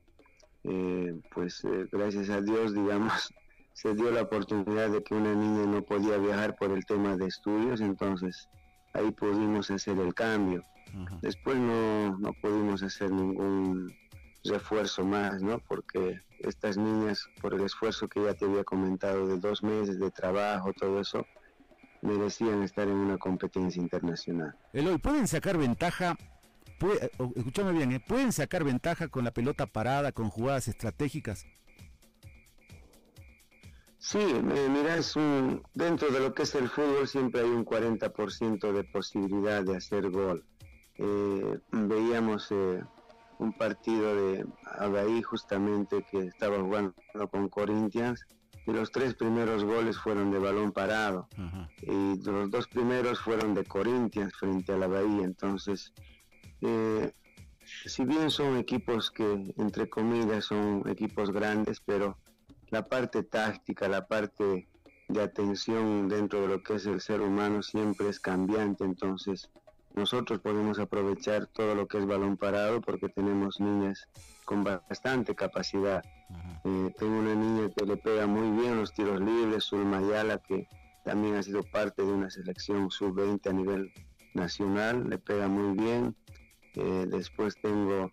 Eh, 0.64 1.20
pues 1.34 1.64
eh, 1.64 1.88
gracias 1.92 2.30
a 2.30 2.42
Dios, 2.42 2.74
digamos, 2.74 3.34
se 3.74 3.94
dio 3.94 4.12
la 4.12 4.24
oportunidad 4.24 4.90
de 4.90 5.04
que 5.04 5.16
una 5.16 5.34
niña 5.34 5.66
no 5.66 5.82
podía 5.84 6.18
viajar 6.18 6.56
por 6.56 6.72
el 6.72 6.86
tema 6.86 7.16
de 7.18 7.28
estudios, 7.28 7.82
entonces 7.82 8.48
ahí 8.94 9.12
pudimos 9.12 9.72
hacer 9.72 9.98
el 10.00 10.14
cambio. 10.14 10.64
Después 11.22 11.56
no, 11.58 12.18
no 12.18 12.34
pudimos 12.42 12.84
hacer 12.84 13.10
ningún 13.12 13.94
refuerzo 14.44 15.06
más, 15.06 15.42
¿no? 15.42 15.60
Porque 15.60 16.20
estas 16.40 16.76
niñas, 16.78 17.30
por 17.42 17.54
el 17.54 17.62
esfuerzo 17.62 18.10
que 18.10 18.22
ya 18.22 18.34
te 18.34 18.44
había 18.44 18.66
comentado 18.66 19.28
de 19.28 19.38
dos 19.38 19.64
meses 19.64 20.00
de 20.00 20.12
trabajo, 20.12 20.74
todo 20.74 21.00
eso, 21.00 21.26
merecían 22.02 22.64
estar 22.64 22.88
en 22.88 22.96
una 22.96 23.18
competencia 23.18 23.82
internacional. 23.82 24.54
Eloy, 24.74 24.98
¿pueden 24.98 25.28
sacar 25.28 25.58
ventaja? 25.58 26.18
Puede, 26.82 27.12
escúchame 27.36 27.74
bien, 27.74 27.92
¿eh? 27.92 28.00
¿pueden 28.00 28.32
sacar 28.32 28.64
ventaja 28.64 29.08
con 29.08 29.24
la 29.24 29.30
pelota 29.30 29.68
parada, 29.68 30.12
con 30.12 30.32
jugadas 30.32 30.68
estratégicas? 30.68 31.46
Sí, 34.00 34.18
mira, 34.18 34.96
es 34.96 35.16
un, 35.16 35.62
dentro 35.76 36.10
de 36.10 36.20
lo 36.20 36.34
que 36.34 36.42
es 36.42 36.56
el 36.56 36.68
fútbol 36.68 37.08
siempre 37.08 37.42
hay 37.42 37.50
un 37.50 37.64
40% 37.64 38.72
de 38.72 38.84
posibilidad 38.86 39.64
de 39.64 39.78
hacer 39.78 40.10
gol. 40.10 40.44
Eh, 40.96 41.60
veíamos 41.72 42.48
eh, 42.50 42.84
un 43.38 43.54
partido 43.54 44.16
de 44.16 44.48
Abahí 44.80 45.22
justamente 45.22 46.04
que 46.10 46.26
estaba 46.26 46.58
jugando 46.60 46.96
con 47.30 47.48
Corinthians 47.48 48.26
y 48.66 48.72
los 48.72 48.92
tres 48.92 49.14
primeros 49.14 49.64
goles 49.64 50.00
fueron 50.00 50.32
de 50.32 50.40
balón 50.40 50.72
parado 50.72 51.28
y 51.84 52.20
los 52.24 52.50
dos 52.50 52.68
primeros 52.68 53.20
fueron 53.20 53.54
de 53.54 53.66
Corinthians 53.66 54.34
frente 54.34 54.74
a 54.74 54.78
la 54.78 54.88
Bahía. 54.88 55.26
Entonces, 55.26 55.94
eh, 56.62 57.12
si 57.86 58.06
bien 58.06 58.30
son 58.30 58.58
equipos 58.58 59.12
que 59.12 59.54
entre 59.58 59.90
comillas 59.90 60.46
son 60.46 60.84
equipos 60.88 61.32
grandes, 61.32 61.80
pero 61.80 62.18
la 62.70 62.88
parte 62.88 63.24
táctica, 63.24 63.88
la 63.88 64.08
parte 64.08 64.68
de 65.08 65.22
atención 65.22 66.08
dentro 66.08 66.42
de 66.42 66.48
lo 66.48 66.64
que 66.64 66.76
es 66.76 66.86
el 66.86 67.02
ser 67.02 67.22
humano 67.22 67.62
siempre 67.62 68.10
es 68.10 68.20
cambiante, 68.20 68.84
entonces 68.84 69.50
nosotros 69.94 70.40
podemos 70.40 70.80
aprovechar 70.80 71.48
todo 71.48 71.76
lo 71.76 71.88
que 71.88 71.98
es 71.98 72.06
balón 72.06 72.38
parado 72.38 72.80
porque 72.82 73.10
tenemos 73.10 73.60
niñas 73.60 74.08
con 74.46 74.64
bastante 74.64 75.36
capacidad. 75.36 76.02
Eh, 76.64 76.94
tengo 76.98 77.20
una 77.20 77.36
niña 77.36 77.70
que 77.76 77.86
le 77.86 77.98
pega 77.98 78.26
muy 78.26 78.50
bien 78.62 78.78
los 78.78 78.94
tiros 78.94 79.20
libres, 79.20 79.72
Mayala, 79.74 80.38
que 80.38 80.68
también 81.04 81.36
ha 81.36 81.44
sido 81.44 81.64
parte 81.64 82.04
de 82.04 82.12
una 82.12 82.30
selección 82.30 82.90
sub-20 82.90 83.50
a 83.50 83.54
nivel 83.54 83.92
nacional, 84.34 85.10
le 85.10 85.18
pega 85.18 85.48
muy 85.48 85.78
bien. 85.78 86.16
Después 86.74 87.56
tengo 87.62 88.12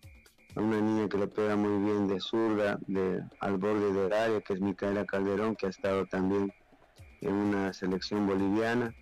una 0.55 0.81
niña 0.81 1.07
que 1.07 1.17
le 1.17 1.27
pega 1.27 1.55
muy 1.55 1.83
bien 1.83 2.07
de 2.07 2.19
zurda, 2.19 2.79
de, 2.87 3.23
al 3.39 3.57
borde 3.57 3.93
del 3.93 4.11
área, 4.11 4.41
que 4.41 4.53
es 4.53 4.61
Micaela 4.61 5.05
Calderón, 5.05 5.55
que 5.55 5.67
ha 5.67 5.69
estado 5.69 6.05
también 6.07 6.51
en 7.21 7.33
una 7.33 7.73
selección 7.73 8.27
boliviana. 8.27 8.93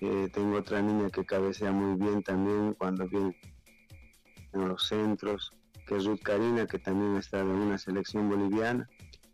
Eh, 0.00 0.28
tengo 0.32 0.58
otra 0.58 0.80
niña 0.80 1.10
que 1.10 1.24
cabecea 1.24 1.72
muy 1.72 1.98
bien 1.98 2.22
también 2.22 2.74
cuando 2.74 3.08
viene 3.08 3.36
en 4.52 4.68
los 4.68 4.86
centros, 4.86 5.52
que 5.86 5.96
es 5.96 6.04
Ruth 6.04 6.22
Karina, 6.22 6.66
que 6.66 6.78
también 6.78 7.16
ha 7.16 7.20
estado 7.20 7.50
en 7.50 7.60
una 7.60 7.78
selección 7.78 8.28
boliviana. 8.28 8.88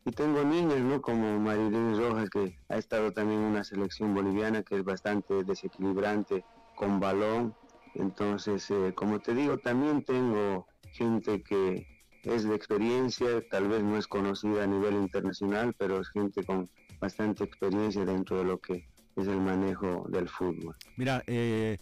Y 0.07 0.11
tengo 0.11 0.45
niñas, 0.45 0.81
¿no? 0.81 1.01
Como 1.01 1.39
Marilyn 1.39 1.97
Rojas, 1.97 2.29
que 2.29 2.59
ha 2.69 2.77
estado 2.77 3.13
también 3.13 3.41
en 3.41 3.47
una 3.47 3.65
selección 3.65 4.15
boliviana, 4.15 4.63
que 4.63 4.77
es 4.77 4.85
bastante 4.85 5.45
desequilibrante 5.45 6.45
con 6.77 7.01
balón. 7.01 7.55
Entonces, 7.95 8.71
eh, 8.71 8.93
como 8.95 9.21
te 9.21 9.35
digo, 9.35 9.59
también 9.59 10.05
tengo 10.05 10.67
gente 10.93 11.43
que 11.43 11.87
es 12.23 12.45
de 12.45 12.55
experiencia, 12.55 13.47
tal 13.49 13.69
vez 13.69 13.83
no 13.83 13.99
es 13.99 14.07
conocida 14.07 14.65
a 14.65 14.67
nivel 14.67 14.95
internacional, 14.95 15.75
pero 15.79 16.01
es 16.01 16.09
gente 16.09 16.43
con 16.45 16.69
bastante 17.01 17.45
experiencia 17.45 18.05
dentro 18.05 18.39
de 18.39 18.45
lo 18.45 18.59
que 18.59 18.89
es 19.17 19.27
el 19.27 19.41
manejo 19.41 20.07
del 20.09 20.29
fútbol. 20.29 20.75
Mira, 20.97 21.23
eh, 21.27 21.79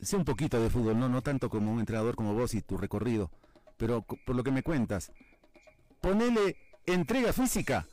sé 0.00 0.16
un 0.16 0.24
poquito 0.24 0.60
de 0.60 0.70
fútbol, 0.70 0.98
no, 0.98 1.08
no 1.08 1.22
tanto 1.22 1.48
como 1.48 1.72
un 1.72 1.80
entrenador 1.80 2.14
como 2.16 2.34
vos 2.34 2.54
y 2.54 2.62
tu 2.62 2.76
recorrido, 2.76 3.30
pero 3.76 4.02
por 4.02 4.34
lo 4.34 4.42
que 4.42 4.50
me 4.50 4.62
cuentas, 4.62 5.12
ponele 6.00 6.56
entrega 6.86 7.32
física 7.32 7.86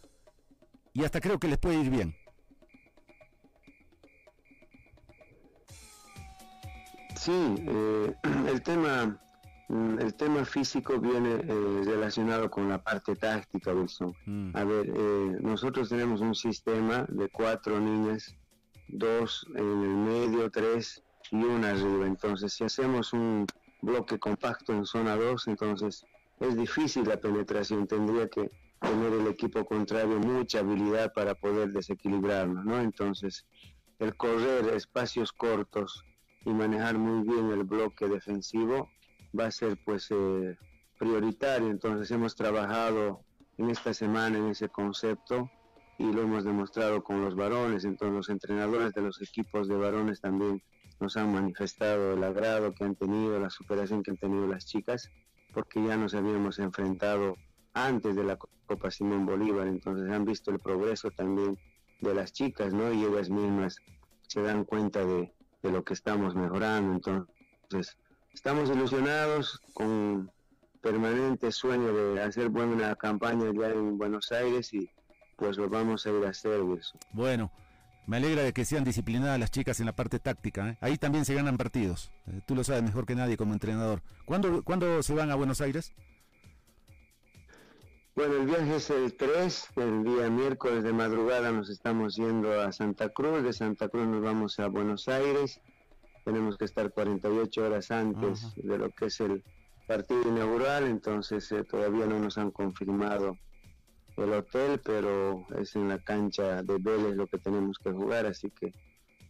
y 0.93 1.03
hasta 1.03 1.21
creo 1.21 1.39
que 1.39 1.48
les 1.48 1.57
puede 1.57 1.81
ir 1.81 1.89
bien. 1.89 2.15
Sí, 7.21 7.55
eh, 7.67 8.15
el 8.47 8.61
tema 8.63 9.19
Mm, 9.71 9.99
el 9.99 10.13
tema 10.15 10.43
físico 10.43 10.99
viene 10.99 11.35
eh, 11.35 11.81
relacionado 11.85 12.51
con 12.51 12.67
la 12.67 12.83
parte 12.83 13.15
táctica, 13.15 13.73
Wilson. 13.73 14.13
Mm. 14.25 14.51
A 14.53 14.65
ver, 14.65 14.91
eh, 14.93 15.37
nosotros 15.39 15.87
tenemos 15.87 16.19
un 16.19 16.35
sistema 16.35 17.05
de 17.07 17.29
cuatro 17.29 17.79
niñas, 17.79 18.35
dos 18.89 19.47
en 19.55 19.81
el 19.81 19.95
medio, 19.95 20.51
tres 20.51 21.01
y 21.31 21.37
una 21.37 21.69
arriba. 21.69 22.05
Entonces, 22.05 22.51
si 22.51 22.65
hacemos 22.65 23.13
un 23.13 23.45
bloque 23.81 24.19
compacto 24.19 24.73
en 24.73 24.85
zona 24.85 25.15
2, 25.15 25.47
entonces 25.47 26.05
es 26.41 26.57
difícil 26.57 27.07
la 27.07 27.15
penetración. 27.15 27.87
Tendría 27.87 28.27
que 28.27 28.51
tener 28.81 29.13
el 29.13 29.27
equipo 29.27 29.63
contrario 29.63 30.19
mucha 30.19 30.59
habilidad 30.59 31.13
para 31.13 31.33
poder 31.33 31.69
desequilibrarnos, 31.71 32.65
¿no? 32.65 32.77
Entonces, 32.81 33.45
el 33.99 34.17
correr 34.17 34.73
espacios 34.75 35.31
cortos 35.31 36.03
y 36.45 36.51
manejar 36.51 36.98
muy 36.98 37.27
bien 37.27 37.51
el 37.51 37.63
bloque 37.63 38.07
defensivo 38.07 38.89
va 39.38 39.45
a 39.45 39.51
ser 39.51 39.77
pues 39.83 40.07
eh, 40.12 40.57
prioritario. 40.98 41.69
Entonces 41.69 42.10
hemos 42.12 42.36
trabajado 42.36 43.21
en 43.57 43.69
esta 43.69 43.93
semana 43.93 44.38
en 44.38 44.48
ese 44.48 44.69
concepto 44.69 45.50
y 45.98 46.12
lo 46.12 46.24
hemos 46.24 46.43
demostrado 46.43 47.03
con 47.03 47.21
los 47.21 47.36
varones. 47.36 47.86
Entonces 47.86 48.15
los 48.15 48.29
entrenadores 48.29 48.93
de 48.93 49.01
los 49.01 49.21
equipos 49.21 49.67
de 49.67 49.75
varones 49.75 50.19
también 50.21 50.62
nos 51.00 51.17
han 51.17 51.33
manifestado 51.33 52.13
el 52.13 52.24
agrado 52.24 52.74
que 52.74 52.83
han 52.83 52.95
tenido, 52.95 53.39
la 53.39 53.50
superación 53.50 54.03
que 54.03 54.12
han 54.12 54.17
tenido 54.17 54.48
las 54.48 54.65
chicas, 54.65 55.10
porque 55.53 55.83
ya 55.83 55.98
nos 55.98 56.13
habíamos 56.13 56.60
enfrentado 56.60 57.36
antes 57.74 58.15
de 58.15 58.24
la 58.24 58.38
Copa 58.38 58.91
Simón 58.91 59.25
Bolívar, 59.25 59.67
entonces 59.67 60.10
han 60.12 60.25
visto 60.25 60.51
el 60.51 60.60
progreso 60.60 61.10
también 61.12 61.57
de 62.01 62.13
las 62.13 62.33
chicas, 62.33 62.74
¿no? 62.74 62.91
Y 62.93 63.03
ellas 63.03 63.29
mismas 63.29 63.77
se 64.27 64.41
dan 64.41 64.63
cuenta 64.63 65.03
de, 65.03 65.33
de 65.61 65.71
lo 65.71 65.83
que 65.83 65.93
estamos 65.93 66.35
mejorando, 66.35 66.93
entonces 66.93 67.97
Estamos 68.33 68.69
ilusionados 68.69 69.61
con 69.73 70.31
permanente 70.81 71.51
sueño 71.51 71.93
de 71.93 72.21
hacer 72.21 72.49
buena 72.49 72.95
campaña 72.95 73.51
ya 73.53 73.67
en 73.67 73.97
Buenos 73.97 74.31
Aires 74.31 74.73
y 74.73 74.89
pues 75.35 75.57
lo 75.57 75.69
vamos 75.69 76.05
a 76.05 76.11
ir 76.11 76.25
a 76.25 76.29
hacer, 76.29 76.61
Bueno, 77.11 77.51
me 78.07 78.17
alegra 78.17 78.43
de 78.43 78.53
que 78.53 78.63
sean 78.63 78.83
disciplinadas 78.83 79.39
las 79.39 79.51
chicas 79.51 79.79
en 79.79 79.85
la 79.85 79.95
parte 79.95 80.19
táctica. 80.19 80.69
¿eh? 80.69 80.77
Ahí 80.81 80.97
también 80.97 81.25
se 81.25 81.33
ganan 81.33 81.57
partidos. 81.57 82.11
Eh, 82.27 82.41
tú 82.45 82.55
lo 82.55 82.63
sabes 82.63 82.83
mejor 82.83 83.05
que 83.05 83.15
nadie 83.15 83.37
como 83.37 83.53
entrenador. 83.53 84.01
¿Cuándo, 84.25 84.63
¿Cuándo 84.63 85.03
se 85.03 85.13
van 85.13 85.29
a 85.29 85.35
Buenos 85.35 85.61
Aires? 85.61 85.93
Bueno, 88.15 88.35
el 88.35 88.45
viaje 88.45 88.75
es 88.75 88.89
el 88.89 89.15
3, 89.15 89.69
el 89.77 90.03
día 90.03 90.29
miércoles 90.29 90.83
de 90.83 90.93
madrugada 90.93 91.51
nos 91.51 91.69
estamos 91.69 92.15
yendo 92.15 92.59
a 92.61 92.71
Santa 92.71 93.09
Cruz, 93.09 93.41
de 93.43 93.53
Santa 93.53 93.87
Cruz 93.87 94.07
nos 94.07 94.21
vamos 94.21 94.59
a 94.59 94.67
Buenos 94.67 95.07
Aires 95.07 95.61
tenemos 96.23 96.57
que 96.57 96.65
estar 96.65 96.91
48 96.91 97.65
horas 97.65 97.91
antes 97.91 98.53
de 98.55 98.77
lo 98.77 98.89
que 98.91 99.05
es 99.05 99.19
el 99.21 99.43
partido 99.87 100.21
inaugural, 100.23 100.85
entonces 100.85 101.51
eh, 101.51 101.63
todavía 101.63 102.05
no 102.05 102.19
nos 102.19 102.37
han 102.37 102.51
confirmado 102.51 103.37
el 104.17 104.33
hotel, 104.33 104.79
pero 104.83 105.45
es 105.57 105.75
en 105.75 105.89
la 105.89 105.99
cancha 105.99 106.61
de 106.61 106.77
Vélez 106.77 107.15
lo 107.15 107.27
que 107.27 107.37
tenemos 107.37 107.77
que 107.79 107.91
jugar, 107.91 108.25
así 108.25 108.49
que 108.51 108.71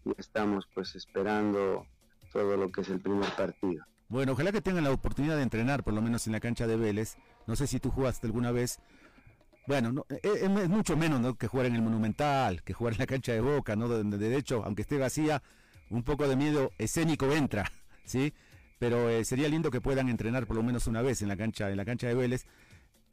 ya 0.04 0.14
estamos 0.18 0.68
pues 0.74 0.96
esperando 0.96 1.86
todo 2.32 2.58
lo 2.58 2.72
que 2.72 2.82
es 2.82 2.90
el 2.90 3.00
primer 3.00 3.30
partido. 3.36 3.86
Bueno, 4.12 4.34
ojalá 4.34 4.52
que 4.52 4.60
tengan 4.60 4.84
la 4.84 4.92
oportunidad 4.92 5.38
de 5.38 5.44
entrenar, 5.44 5.86
por 5.86 5.94
lo 5.94 6.02
menos 6.02 6.28
en 6.28 6.34
la 6.34 6.42
cancha 6.42 6.68
de 6.68 6.76
Vélez. 6.76 7.16
No 7.48 7.56
sé 7.56 7.66
si 7.66 7.80
tú 7.80 7.92
jugaste 7.92 8.28
alguna 8.28 8.52
vez. 8.52 8.80
Bueno, 9.68 10.06
eh, 10.10 10.20
eh, 10.22 10.42
es, 10.44 10.70
mucho 10.70 10.98
menos 10.98 11.38
que 11.38 11.48
jugar 11.48 11.68
en 11.68 11.76
el 11.76 11.82
Monumental, 11.82 12.62
que 12.62 12.74
jugar 12.74 12.96
en 12.96 13.00
la 13.00 13.06
cancha 13.06 13.32
de 13.32 13.40
Boca, 13.40 13.78
¿no? 13.78 13.88
De, 13.88 14.04
de 14.04 14.36
hecho, 14.36 14.66
aunque 14.66 14.82
esté 14.82 14.98
vacía, 14.98 15.42
un 15.90 16.04
poco 16.04 16.28
de 16.28 16.36
miedo 16.36 16.72
escénico 16.78 17.32
entra, 17.32 17.72
¿sí? 18.04 18.34
Pero 18.80 19.10
eh, 19.10 19.24
sería 19.24 19.48
lindo 19.48 19.72
que 19.72 19.80
puedan 19.80 20.10
entrenar 20.10 20.46
por 20.46 20.58
lo 20.58 20.64
menos 20.64 20.88
una 20.88 21.02
vez 21.02 21.22
en 21.22 21.30
la 21.30 21.38
cancha, 21.38 21.72
en 21.72 21.78
la 21.78 21.86
cancha 21.86 22.08
de 22.08 22.14
Vélez. 22.14 22.48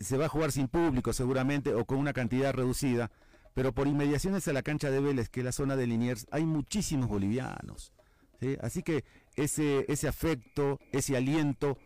Se 0.01 0.17
va 0.17 0.27
a 0.27 0.29
jugar 0.29 0.51
sin 0.51 0.67
público 0.67 1.13
seguramente 1.13 1.75
o 1.75 1.85
con 1.85 1.99
una 1.99 2.13
cantidad 2.13 2.53
reducida, 2.53 3.13
pero 3.55 3.73
por 3.73 3.87
inmediaciones 3.87 4.49
a 4.49 4.53
la 4.53 4.63
cancha 4.63 4.91
de 4.91 4.99
Vélez, 4.99 5.29
que 5.29 5.41
es 5.41 5.45
la 5.45 5.53
zona 5.53 5.77
de 5.77 5.87
Liniers, 5.87 6.27
hay 6.33 6.45
muchísimos 6.45 7.09
bolivianos. 7.09 7.93
¿sí? 8.41 8.57
Así 8.61 8.83
que 8.83 9.05
ese, 9.39 9.85
ese 9.89 10.09
afecto, 10.09 10.79
ese 10.93 11.17
aliento, 11.17 11.79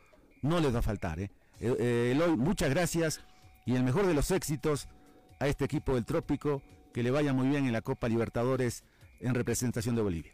no 0.42 0.60
les 0.60 0.74
va 0.74 0.80
a 0.80 0.82
faltar. 0.82 1.20
¿eh? 1.20 1.30
Eh, 1.60 2.10
Eloy, 2.12 2.36
muchas 2.36 2.70
gracias 2.70 3.20
y 3.66 3.76
el 3.76 3.84
mejor 3.84 4.06
de 4.06 4.14
los 4.14 4.30
éxitos 4.30 4.88
a 5.38 5.48
este 5.48 5.64
equipo 5.64 5.94
del 5.94 6.04
Trópico, 6.04 6.62
que 6.92 7.02
le 7.02 7.10
vaya 7.10 7.32
muy 7.32 7.48
bien 7.48 7.66
en 7.66 7.72
la 7.72 7.82
Copa 7.82 8.08
Libertadores 8.08 8.84
en 9.20 9.34
representación 9.34 9.94
de 9.94 10.02
Bolivia. 10.02 10.32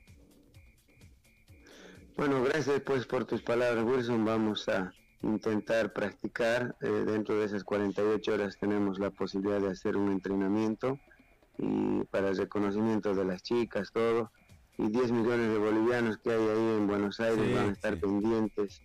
Bueno, 2.17 2.43
gracias 2.43 2.81
pues 2.81 3.07
por 3.07 3.25
tus 3.27 3.43
palabras, 3.43 3.85
Wilson. 3.85 4.25
Vamos 4.25 4.69
a 4.69 4.93
intentar 5.23 5.93
practicar. 5.93 6.77
Eh, 6.81 6.89
dentro 7.07 7.39
de 7.39 7.47
esas 7.47 7.65
48 7.65 8.33
horas 8.33 8.59
tenemos 8.59 8.99
la 8.99 9.11
posibilidad 9.11 9.61
de 9.61 9.69
hacer 9.69 9.97
un 9.97 10.11
entrenamiento 10.11 10.99
y 11.59 12.05
para 12.05 12.29
el 12.31 12.37
reconocimiento 12.37 13.15
de 13.15 13.25
las 13.25 13.43
chicas, 13.43 13.93
todo. 13.93 14.31
Y 14.79 14.89
10 14.91 15.11
millones 15.11 15.51
de 15.51 15.59
bolivianos 15.59 16.19
que 16.19 16.31
hay 16.31 16.41
ahí 16.41 16.77
en 16.77 16.87
Buenos 16.87 17.19
Aires 17.19 17.53
van 17.53 17.71
a 17.71 17.73
estar 17.73 17.99
pendientes, 17.99 18.81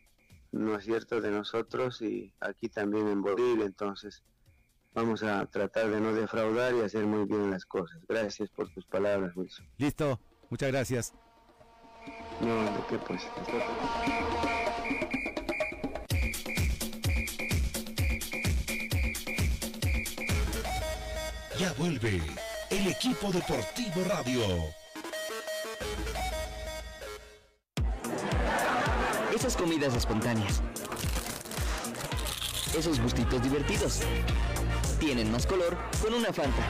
¿no 0.52 0.76
es 0.76 0.86
cierto?, 0.86 1.22
de 1.22 1.30
nosotros 1.30 2.02
y 2.02 2.34
aquí 2.40 2.68
también 2.68 3.08
en 3.08 3.22
Bolivia. 3.22 3.66
Entonces, 3.66 4.24
vamos 4.94 5.22
a 5.22 5.46
tratar 5.46 5.92
de 5.92 6.02
no 6.02 6.14
defraudar 6.14 6.74
y 6.74 6.82
hacer 6.82 7.06
muy 7.06 7.26
bien 7.26 7.52
las 7.52 7.66
cosas. 7.66 8.00
Gracias 8.10 8.50
por 8.50 8.70
tus 8.74 8.86
palabras, 8.86 9.36
Wilson. 9.36 9.68
Listo, 9.78 10.20
muchas 10.50 10.72
gracias. 10.72 11.14
No, 12.42 12.64
de 12.64 12.80
qué 12.90 12.98
pues. 12.98 13.22
Ya 21.60 21.72
vuelve 21.74 22.20
el 22.72 22.88
equipo 22.88 23.32
deportivo 23.32 24.04
radio. 24.10 24.83
Esas 29.44 29.58
comidas 29.58 29.94
espontáneas. 29.94 30.62
Esos 32.74 32.98
gustitos 33.02 33.44
divertidos. 33.44 34.00
Tienen 35.02 35.30
más 35.34 35.46
color 35.46 35.78
con 36.02 36.14
una 36.14 36.32
Fanta. 36.32 36.70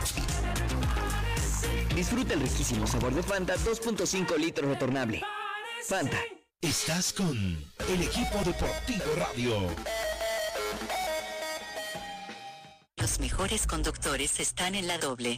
Disfruta 1.93 2.33
el 2.33 2.39
riquísimo 2.39 2.87
sabor 2.87 3.13
de 3.13 3.21
Fanta 3.21 3.53
2.5 3.57 4.37
litros 4.39 4.67
retornable. 4.67 5.21
Fanta. 5.87 6.19
Estás 6.61 7.13
con 7.13 7.37
el 7.37 8.01
equipo 8.01 8.39
deportivo 8.43 9.03
radio. 9.17 9.67
Los 12.97 13.19
mejores 13.19 13.67
conductores 13.67 14.39
están 14.39 14.73
en 14.73 14.87
la 14.87 14.97
doble. 14.97 15.37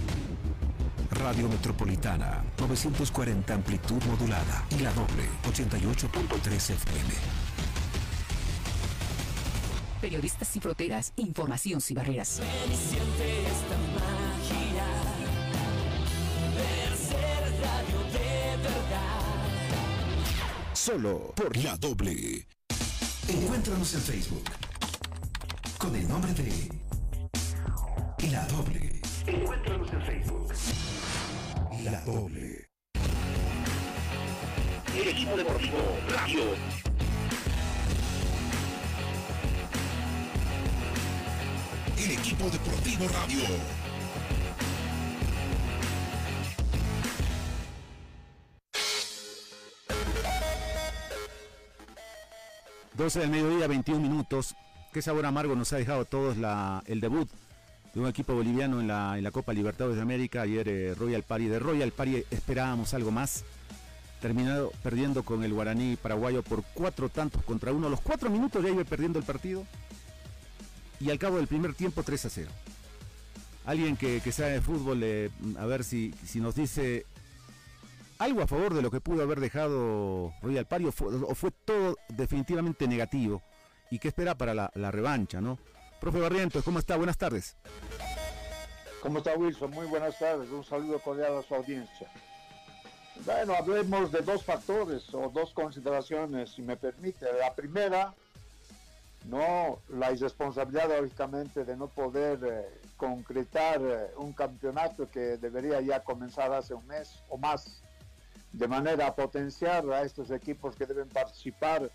Radio 1.23 1.47
Metropolitana, 1.47 2.43
940 2.57 3.53
amplitud 3.53 4.01
modulada 4.05 4.65
y 4.71 4.79
la 4.79 4.91
doble, 4.93 5.29
88.3 5.43 6.55
FM. 6.55 7.13
Periodistas 10.01 10.47
sin 10.47 10.61
fronteras, 10.61 11.13
información 11.17 11.79
sin 11.79 11.95
barreras. 11.95 12.39
Ven 12.39 12.71
y 12.71 12.75
siente 12.75 13.43
esta 13.43 13.77
magia 13.93 14.87
de 16.57 16.97
ser 16.97 17.43
radio 17.61 17.99
de 18.11 18.57
verdad. 18.63 19.21
Solo 20.73 21.33
por 21.35 21.55
la 21.57 21.77
doble. 21.77 22.47
Encuéntranos 23.27 23.93
en 23.93 24.01
Facebook 24.01 24.45
con 25.77 25.95
el 25.95 26.07
nombre 26.07 26.33
de 26.33 26.69
La 28.31 28.45
Doble. 28.47 29.01
Encuéntranos 29.27 29.93
en 29.93 30.01
Facebook. 30.01 30.53
La 31.83 31.99
Doble. 32.01 32.69
El 34.95 35.07
equipo 35.07 35.35
deportivo 35.35 35.77
Radio. 36.09 36.41
El 41.97 42.11
equipo 42.11 42.49
deportivo 42.49 43.07
Radio. 43.07 43.39
...12 52.97 53.19
del 53.21 53.29
mediodía, 53.31 53.65
21 53.65 53.99
minutos. 53.99 54.53
Qué 54.93 55.01
sabor 55.01 55.25
amargo 55.25 55.55
nos 55.55 55.73
ha 55.73 55.77
dejado 55.77 56.01
a 56.01 56.05
todos 56.05 56.37
la, 56.37 56.83
el 56.85 56.99
debut 56.99 57.27
de 57.93 57.99
un 57.99 58.07
equipo 58.07 58.33
boliviano 58.33 58.79
en 58.79 58.87
la, 58.87 59.31
Copa 59.31 59.53
Libertadores 59.53 59.97
de 59.97 60.01
América. 60.01 60.43
Ayer 60.43 60.67
eh, 60.67 60.95
Royal 60.95 61.23
Party. 61.23 61.47
De 61.47 61.59
Royal 61.59 61.91
Party 61.91 62.23
esperábamos 62.31 62.93
algo 62.93 63.11
más. 63.11 63.43
Terminado 64.21 64.71
perdiendo 64.83 65.23
con 65.23 65.43
el 65.43 65.53
Guaraní 65.53 65.95
paraguayo 65.95 66.43
por 66.43 66.63
cuatro 66.73 67.09
tantos 67.09 67.43
contra 67.43 67.71
uno. 67.71 67.87
A 67.87 67.89
los 67.89 68.01
cuatro 68.01 68.29
minutos 68.29 68.63
ya 68.63 68.69
iba 68.69 68.83
perdiendo 68.83 69.19
el 69.19 69.25
partido. 69.25 69.65
Y 70.99 71.09
al 71.09 71.17
cabo 71.19 71.37
del 71.37 71.47
primer 71.47 71.73
tiempo 71.73 72.03
3 72.03 72.25
a 72.25 72.29
0. 72.29 72.51
Alguien 73.65 73.97
que, 73.97 74.19
sabe 74.31 74.51
de 74.51 74.61
fútbol, 74.61 75.01
eh, 75.03 75.29
a 75.57 75.65
ver 75.65 75.83
si, 75.83 76.13
si 76.25 76.39
nos 76.39 76.55
dice 76.55 77.05
algo 78.19 78.43
a 78.43 78.47
favor 78.47 78.73
de 78.75 78.83
lo 78.83 78.91
que 78.91 79.01
pudo 79.01 79.23
haber 79.23 79.39
dejado 79.39 80.31
Royal 80.43 80.67
fue, 80.91 81.07
o 81.07 81.33
fue 81.33 81.51
todo 81.65 81.97
definitivamente 82.09 82.87
negativo. 82.87 83.41
¿Y 83.89 83.99
qué 83.99 84.09
espera 84.09 84.35
para 84.35 84.53
la, 84.53 84.71
la 84.75 84.91
revancha, 84.91 85.41
no? 85.41 85.57
Profe 86.01 86.19
Barrientos, 86.19 86.63
¿cómo 86.63 86.79
está? 86.79 86.97
Buenas 86.97 87.15
tardes. 87.15 87.55
¿Cómo 89.03 89.19
está 89.19 89.35
Wilson? 89.35 89.69
Muy 89.69 89.85
buenas 89.85 90.17
tardes. 90.17 90.49
Un 90.49 90.63
saludo 90.63 90.97
cordial 90.97 91.37
a 91.37 91.43
su 91.43 91.53
audiencia. 91.53 92.07
Bueno, 93.23 93.53
hablemos 93.53 94.11
de 94.11 94.21
dos 94.21 94.43
factores 94.43 95.13
o 95.13 95.29
dos 95.29 95.53
consideraciones, 95.53 96.53
si 96.53 96.63
me 96.63 96.75
permite. 96.75 97.27
La 97.39 97.53
primera, 97.53 98.15
no 99.25 99.77
la 99.89 100.11
irresponsabilidad, 100.11 100.89
lógicamente, 100.89 101.65
de 101.65 101.77
no 101.77 101.85
poder 101.85 102.39
eh, 102.43 102.81
concretar 102.97 103.79
eh, 103.83 104.07
un 104.17 104.33
campeonato 104.33 105.07
que 105.07 105.37
debería 105.37 105.81
ya 105.81 106.03
comenzar 106.03 106.51
hace 106.51 106.73
un 106.73 106.87
mes 106.87 107.21
o 107.29 107.37
más, 107.37 107.83
de 108.51 108.67
manera 108.67 109.05
a 109.05 109.15
potenciar 109.15 109.87
a 109.91 110.01
estos 110.01 110.31
equipos 110.31 110.75
que 110.75 110.87
deben 110.87 111.09
participar 111.09 111.91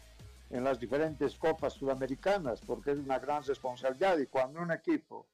en 0.50 0.64
las 0.64 0.78
diferentes 0.78 1.36
copas 1.36 1.74
sudamericanas, 1.74 2.60
porque 2.60 2.92
es 2.92 2.98
una 2.98 3.18
gran 3.18 3.42
responsabilidad. 3.42 4.18
Y 4.18 4.26
cuando 4.26 4.60
un 4.60 4.72
equipo 4.72 5.26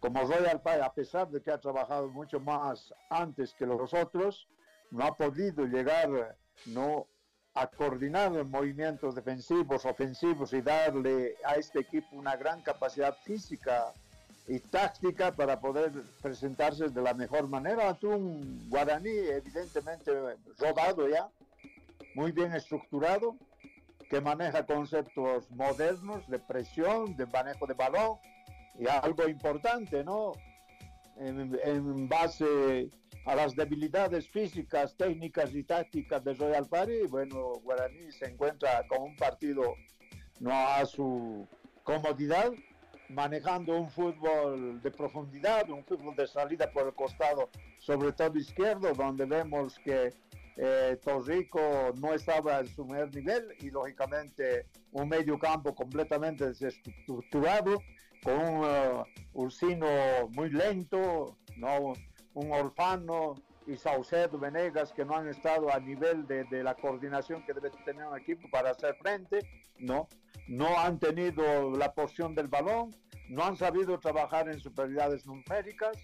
como 0.00 0.22
Royal 0.22 0.60
Pie, 0.62 0.80
a 0.82 0.92
pesar 0.92 1.28
de 1.28 1.42
que 1.42 1.50
ha 1.50 1.60
trabajado 1.60 2.08
mucho 2.08 2.40
más 2.40 2.92
antes 3.10 3.52
que 3.52 3.66
los 3.66 3.92
otros, 3.92 4.48
no 4.90 5.04
ha 5.04 5.14
podido 5.14 5.66
llegar 5.66 6.36
no 6.66 7.06
a 7.54 7.66
coordinar 7.66 8.32
movimientos 8.44 9.14
defensivos, 9.14 9.84
ofensivos 9.84 10.52
y 10.52 10.62
darle 10.62 11.36
a 11.44 11.54
este 11.54 11.80
equipo 11.80 12.16
una 12.16 12.36
gran 12.36 12.62
capacidad 12.62 13.14
física 13.24 13.92
y 14.46 14.58
táctica 14.60 15.32
para 15.32 15.60
poder 15.60 15.92
presentarse 16.22 16.88
de 16.88 17.02
la 17.02 17.12
mejor 17.12 17.48
manera. 17.48 17.88
Ante 17.88 18.06
un 18.06 18.68
guaraní 18.70 19.10
evidentemente 19.10 20.12
rodado 20.58 21.08
ya, 21.08 21.28
muy 22.14 22.32
bien 22.32 22.54
estructurado, 22.54 23.36
que 24.10 24.20
maneja 24.20 24.66
conceptos 24.66 25.48
modernos 25.52 26.28
de 26.28 26.40
presión, 26.40 27.16
de 27.16 27.26
manejo 27.26 27.66
de 27.66 27.74
balón 27.74 28.18
y 28.76 28.88
algo 28.88 29.28
importante, 29.28 30.02
¿no? 30.02 30.32
En, 31.16 31.56
en 31.62 32.08
base 32.08 32.90
a 33.24 33.36
las 33.36 33.54
debilidades 33.54 34.28
físicas, 34.28 34.96
técnicas 34.96 35.54
y 35.54 35.62
tácticas 35.62 36.24
de 36.24 36.34
Royal 36.34 36.66
Party, 36.66 37.06
bueno, 37.08 37.52
Guaraní 37.62 38.10
se 38.10 38.26
encuentra 38.26 38.84
con 38.88 39.02
un 39.02 39.16
partido 39.16 39.76
no 40.40 40.52
a 40.52 40.84
su 40.86 41.46
comodidad, 41.84 42.50
manejando 43.10 43.78
un 43.78 43.90
fútbol 43.90 44.82
de 44.82 44.90
profundidad, 44.90 45.70
un 45.70 45.84
fútbol 45.84 46.16
de 46.16 46.26
salida 46.26 46.70
por 46.72 46.86
el 46.86 46.94
costado, 46.94 47.48
sobre 47.78 48.12
todo 48.12 48.36
izquierdo, 48.38 48.92
donde 48.92 49.24
vemos 49.26 49.78
que 49.84 50.14
eh, 50.62 50.98
Torrico 51.02 51.94
no 52.02 52.12
estaba 52.12 52.60
en 52.60 52.66
su 52.66 52.84
mejor 52.84 53.14
nivel 53.14 53.48
y 53.60 53.70
lógicamente 53.70 54.66
un 54.92 55.08
medio 55.08 55.38
campo 55.38 55.74
completamente 55.74 56.48
desestructurado, 56.48 57.80
con 58.22 58.34
un 58.34 58.64
uh, 58.66 59.04
Ursino 59.32 59.86
muy 60.32 60.50
lento, 60.50 61.38
¿no? 61.56 61.94
un 62.34 62.52
Orfano 62.52 63.36
y 63.66 63.78
Saucedo 63.78 64.38
Venegas 64.38 64.92
que 64.92 65.06
no 65.06 65.16
han 65.16 65.28
estado 65.28 65.72
a 65.72 65.80
nivel 65.80 66.26
de, 66.26 66.44
de, 66.44 66.62
la 66.62 66.74
coordinación 66.74 67.42
que 67.46 67.54
debe 67.54 67.70
tener 67.86 68.06
un 68.06 68.18
equipo 68.18 68.46
para 68.50 68.72
hacer 68.72 68.94
frente, 68.96 69.38
¿no? 69.78 70.08
no 70.46 70.78
han 70.78 70.98
tenido 70.98 71.70
la 71.70 71.94
porción 71.94 72.34
del 72.34 72.48
balón, 72.48 72.94
no 73.30 73.44
han 73.44 73.56
sabido 73.56 73.98
trabajar 73.98 74.50
en 74.50 74.60
superioridades 74.60 75.24
numéricas 75.24 75.96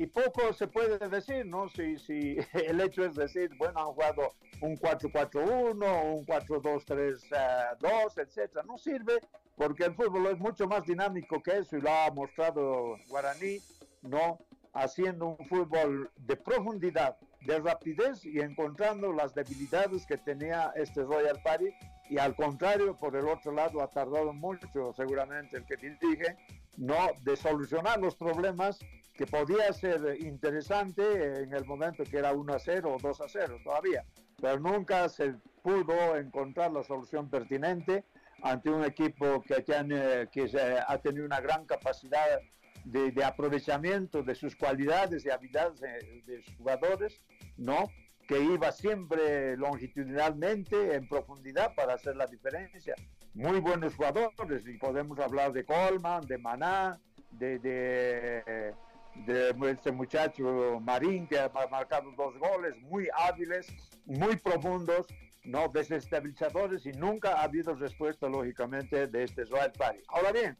y 0.00 0.06
poco 0.06 0.50
se 0.54 0.66
puede 0.66 0.98
decir, 1.10 1.44
¿no? 1.44 1.68
Si, 1.68 1.98
si 1.98 2.38
el 2.54 2.80
hecho 2.80 3.04
es 3.04 3.14
decir, 3.14 3.50
bueno, 3.58 3.80
han 3.80 3.86
jugado 3.88 4.32
un 4.62 4.74
4-4-1, 4.78 5.74
un 5.74 6.24
4-2-3-2, 6.24 8.18
etcétera. 8.18 8.64
No 8.66 8.78
sirve 8.78 9.20
porque 9.56 9.84
el 9.84 9.94
fútbol 9.94 10.28
es 10.28 10.38
mucho 10.38 10.66
más 10.66 10.86
dinámico 10.86 11.42
que 11.42 11.58
eso 11.58 11.76
y 11.76 11.82
lo 11.82 11.90
ha 11.90 12.10
mostrado 12.12 12.96
Guaraní, 13.08 13.58
¿no? 14.00 14.38
Haciendo 14.72 15.36
un 15.38 15.46
fútbol 15.46 16.10
de 16.16 16.36
profundidad, 16.36 17.18
de 17.42 17.58
rapidez 17.58 18.24
y 18.24 18.40
encontrando 18.40 19.12
las 19.12 19.34
debilidades 19.34 20.06
que 20.06 20.16
tenía 20.16 20.72
este 20.76 21.02
Royal 21.02 21.42
Party 21.42 21.74
y 22.08 22.16
al 22.16 22.34
contrario, 22.34 22.96
por 22.96 23.14
el 23.16 23.28
otro 23.28 23.52
lado, 23.52 23.82
ha 23.82 23.88
tardado 23.88 24.32
mucho 24.32 24.94
seguramente 24.94 25.58
el 25.58 25.66
que 25.66 25.76
dirige, 25.76 26.38
no 26.78 26.96
de 27.22 27.36
solucionar 27.36 28.00
los 28.00 28.16
problemas 28.16 28.80
que 29.20 29.26
podía 29.26 29.70
ser 29.74 30.16
interesante 30.20 31.42
en 31.42 31.52
el 31.52 31.66
momento 31.66 32.04
que 32.04 32.16
era 32.16 32.32
1 32.32 32.54
a 32.54 32.58
0 32.58 32.94
o 32.94 32.98
2 32.98 33.20
a 33.20 33.28
0 33.28 33.58
todavía, 33.62 34.02
pero 34.40 34.58
nunca 34.58 35.10
se 35.10 35.34
pudo 35.62 36.16
encontrar 36.16 36.72
la 36.72 36.82
solución 36.82 37.28
pertinente 37.28 38.06
ante 38.42 38.70
un 38.70 38.82
equipo 38.82 39.42
que, 39.42 39.60
tiene, 39.60 40.26
que 40.32 40.50
ha 40.88 40.98
tenido 41.02 41.26
una 41.26 41.38
gran 41.38 41.66
capacidad 41.66 42.40
de, 42.84 43.22
aprovechamiento 43.22 44.22
de 44.22 44.34
sus 44.34 44.56
cualidades 44.56 45.26
y 45.26 45.28
habilidades 45.28 45.80
de, 45.80 46.22
de 46.24 46.42
jugadores, 46.56 47.20
¿no? 47.58 47.90
que 48.26 48.40
iba 48.40 48.72
siempre 48.72 49.54
longitudinalmente 49.58 50.94
en 50.94 51.06
profundidad 51.06 51.74
para 51.74 51.92
hacer 51.92 52.16
la 52.16 52.26
diferencia. 52.26 52.94
Muy 53.34 53.60
buenos 53.60 53.96
jugadores, 53.96 54.66
y 54.66 54.78
podemos 54.78 55.18
hablar 55.18 55.52
de 55.52 55.66
Colman, 55.66 56.26
de 56.26 56.38
Maná, 56.38 56.98
de, 57.32 58.72
de 59.14 59.54
este 59.70 59.92
muchacho 59.92 60.80
Marín, 60.80 61.26
que 61.26 61.38
ha 61.38 61.50
marcado 61.70 62.10
dos 62.16 62.38
goles, 62.38 62.76
muy 62.82 63.08
hábiles, 63.16 63.66
muy 64.06 64.36
profundos, 64.36 65.06
no 65.44 65.68
desestabilizadores, 65.68 66.86
y 66.86 66.92
nunca 66.92 67.40
ha 67.40 67.44
habido 67.44 67.74
respuesta, 67.74 68.28
lógicamente, 68.28 69.06
de 69.06 69.24
este 69.24 69.44
Royal 69.44 69.72
Party. 69.72 70.00
Ahora 70.08 70.32
bien, 70.32 70.56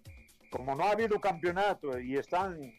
como 0.51 0.75
no 0.75 0.85
ha 0.85 0.93
habido 0.93 1.21
campeonato 1.21 1.99
y 1.99 2.17
están 2.17 2.73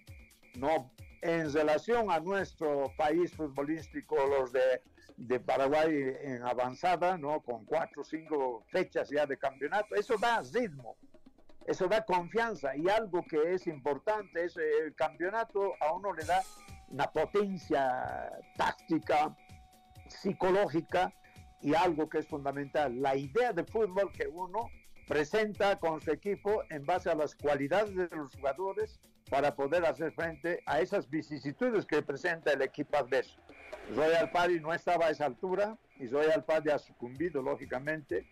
no 0.56 0.92
en 1.22 1.52
relación 1.54 2.12
a 2.12 2.20
nuestro 2.20 2.92
país 2.98 3.34
futbolístico, 3.34 4.16
los 4.28 4.52
de, 4.52 4.82
de, 5.18 5.40
Paraguay 5.40 6.16
en 6.22 6.44
avanzada, 6.44 7.18
¿no? 7.18 7.42
con 7.42 7.64
cuatro 7.66 8.02
o 8.02 8.06
cinco 8.06 8.66
fechas 8.70 9.10
ya 9.10 9.26
de 9.26 9.38
campeonato, 9.38 9.96
eso 9.96 10.18
da 10.18 10.42
ritmo, 10.42 10.98
eso 11.66 11.88
da 11.88 12.04
confianza 12.04 12.76
y 12.76 12.90
algo 12.90 13.24
que 13.24 13.54
es 13.54 13.68
importante 13.68 14.46
es 14.46 14.58
el 14.58 14.96
campeonato 14.96 15.74
a 15.80 15.94
uno 15.94 16.14
le 16.14 16.26
da 16.26 16.42
una 16.90 17.12
potencia 17.12 18.32
táctica, 18.58 19.36
psicológica 20.08 21.14
y 21.62 21.76
algo 21.76 22.10
que 22.10 22.20
es 22.20 22.28
fundamental, 22.28 23.02
la 23.02 23.16
idea 23.16 23.54
de 23.54 23.64
fútbol 23.64 24.12
que 24.12 24.28
uno 24.28 24.70
presenta 25.08 25.80
con 25.80 26.02
su 26.02 26.12
equipo 26.12 26.64
en 26.70 26.86
base 26.86 27.10
a 27.10 27.16
las 27.16 27.36
cualidades 27.36 27.96
de 27.96 28.08
los 28.16 28.36
jugadores 28.36 29.00
para 29.30 29.56
poder 29.56 29.86
hacer 29.86 30.12
frente 30.14 30.62
a 30.66 30.80
esas 30.80 31.10
vicisitudes 31.10 31.86
que 31.86 32.02
presenta 32.02 32.54
el 32.54 32.62
equipo 32.62 32.98
adverso. 32.98 33.40
Royal 33.96 34.32
Party 34.32 34.60
no 34.60 34.74
estaba 34.74 35.08
a 35.08 35.10
esa 35.10 35.26
altura 35.26 35.78
y 35.98 36.08
Royal 36.08 36.44
Party 36.44 36.70
ha 36.70 36.80
sucumbido 36.80 37.42
lógicamente 37.42 38.26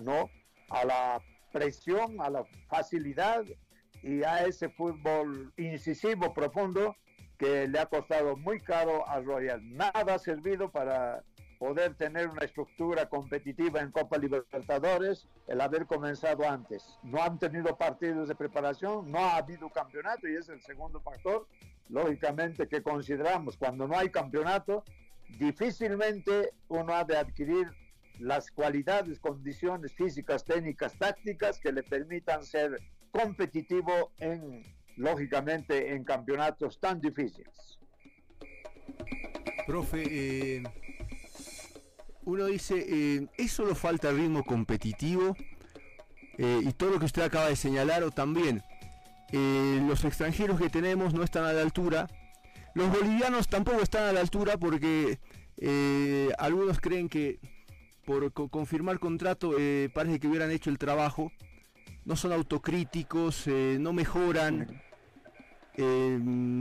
¿no? 0.00 0.30
a 0.70 0.84
la 0.84 1.22
presión, 1.52 2.20
a 2.20 2.30
la 2.30 2.44
facilidad 2.68 3.44
y 4.02 4.22
a 4.22 4.46
ese 4.46 4.68
fútbol 4.68 5.52
incisivo, 5.56 6.32
profundo, 6.32 6.96
que 7.38 7.66
le 7.68 7.78
ha 7.78 7.86
costado 7.86 8.36
muy 8.36 8.60
caro 8.60 9.08
a 9.08 9.20
Royal. 9.20 9.60
Nada 9.76 10.14
ha 10.14 10.18
servido 10.18 10.70
para 10.70 11.22
poder 11.58 11.94
tener 11.94 12.28
una 12.28 12.44
estructura 12.44 13.06
competitiva 13.10 13.80
en 13.80 13.90
Copa 13.90 14.16
Libertadores, 14.16 15.28
el 15.46 15.60
haber 15.60 15.84
comenzado 15.84 16.48
antes. 16.48 16.98
No 17.02 17.22
han 17.22 17.38
tenido 17.38 17.76
partidos 17.76 18.28
de 18.28 18.34
preparación, 18.34 19.10
no 19.10 19.18
ha 19.18 19.36
habido 19.36 19.68
campeonato 19.68 20.26
y 20.26 20.36
es 20.36 20.48
el 20.48 20.62
segundo 20.62 21.02
factor, 21.02 21.46
lógicamente, 21.90 22.66
que 22.66 22.82
consideramos. 22.82 23.58
Cuando 23.58 23.86
no 23.86 23.98
hay 23.98 24.08
campeonato, 24.08 24.84
difícilmente 25.38 26.54
uno 26.68 26.94
ha 26.94 27.04
de 27.04 27.18
adquirir 27.18 27.70
las 28.20 28.50
cualidades, 28.50 29.18
condiciones 29.18 29.92
físicas, 29.94 30.44
técnicas, 30.44 30.96
tácticas 30.98 31.58
que 31.58 31.72
le 31.72 31.82
permitan 31.82 32.44
ser 32.44 32.80
competitivo 33.10 34.12
en, 34.18 34.62
lógicamente, 34.96 35.94
en 35.94 36.04
campeonatos 36.04 36.78
tan 36.78 37.00
difíciles. 37.00 37.78
Profe, 39.66 40.02
eh, 40.58 40.62
uno 42.24 42.46
dice, 42.46 42.84
eh, 42.86 43.26
¿es 43.38 43.52
solo 43.52 43.74
falta 43.74 44.12
ritmo 44.12 44.44
competitivo? 44.44 45.34
Eh, 46.38 46.60
y 46.62 46.72
todo 46.72 46.90
lo 46.90 46.98
que 46.98 47.06
usted 47.06 47.22
acaba 47.22 47.48
de 47.48 47.56
señalar, 47.56 48.02
o 48.02 48.10
también 48.10 48.62
eh, 49.32 49.82
los 49.86 50.04
extranjeros 50.04 50.60
que 50.60 50.68
tenemos 50.68 51.14
no 51.14 51.22
están 51.22 51.44
a 51.44 51.52
la 51.52 51.62
altura. 51.62 52.08
Los 52.74 52.90
bolivianos 52.90 53.48
tampoco 53.48 53.80
están 53.80 54.04
a 54.04 54.12
la 54.12 54.20
altura 54.20 54.56
porque 54.58 55.18
algunos 56.38 56.80
creen 56.80 57.08
que 57.08 57.40
por 58.10 58.32
co- 58.32 58.48
confirmar 58.48 58.98
contrato 58.98 59.52
eh, 59.56 59.88
parece 59.94 60.18
que 60.18 60.26
hubieran 60.26 60.50
hecho 60.50 60.68
el 60.68 60.78
trabajo. 60.78 61.30
No 62.04 62.16
son 62.16 62.32
autocríticos, 62.32 63.46
eh, 63.46 63.76
no 63.78 63.92
mejoran. 63.92 64.82
Eh, 65.76 66.18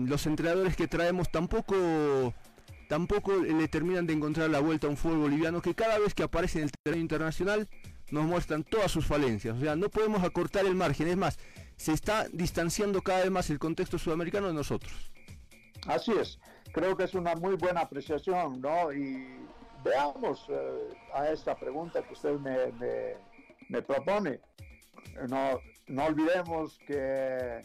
los 0.07 0.27
entrenadores 0.27 0.75
que 0.75 0.87
traemos 0.87 1.31
tampoco 1.31 2.35
tampoco 2.87 3.35
le 3.37 3.67
terminan 3.67 4.05
de 4.05 4.13
encontrar 4.13 4.47
la 4.51 4.59
vuelta 4.59 4.85
a 4.85 4.91
un 4.91 4.97
fútbol 4.97 5.19
boliviano 5.21 5.59
que 5.59 5.73
cada 5.73 5.97
vez 5.97 6.13
que 6.13 6.21
aparece 6.21 6.59
en 6.59 6.65
el 6.65 6.71
terreno 6.83 7.01
internacional 7.01 7.67
nos 8.11 8.25
muestran 8.25 8.63
todas 8.63 8.91
sus 8.91 9.07
falencias. 9.07 9.57
O 9.57 9.59
sea, 9.59 9.75
no 9.75 9.89
podemos 9.89 10.23
acortar 10.23 10.67
el 10.67 10.75
margen. 10.75 11.07
Es 11.07 11.17
más, 11.17 11.39
se 11.77 11.93
está 11.93 12.27
distanciando 12.31 13.01
cada 13.01 13.21
vez 13.21 13.31
más 13.31 13.49
el 13.49 13.57
contexto 13.57 13.97
sudamericano 13.97 14.47
de 14.47 14.53
nosotros. 14.53 14.93
Así 15.87 16.11
es, 16.11 16.37
creo 16.73 16.95
que 16.95 17.05
es 17.05 17.15
una 17.15 17.33
muy 17.33 17.55
buena 17.55 17.81
apreciación, 17.81 18.61
¿no? 18.61 18.91
Veamos 19.83 20.45
eh, 20.49 20.93
a 21.13 21.29
esta 21.29 21.55
pregunta 21.55 22.01
que 22.03 22.13
usted 22.13 22.37
me, 22.39 22.71
me- 23.69 23.81
propone. 23.83 24.39
No, 25.29 25.59
no 25.87 26.05
olvidemos 26.05 26.77
que 26.87 27.61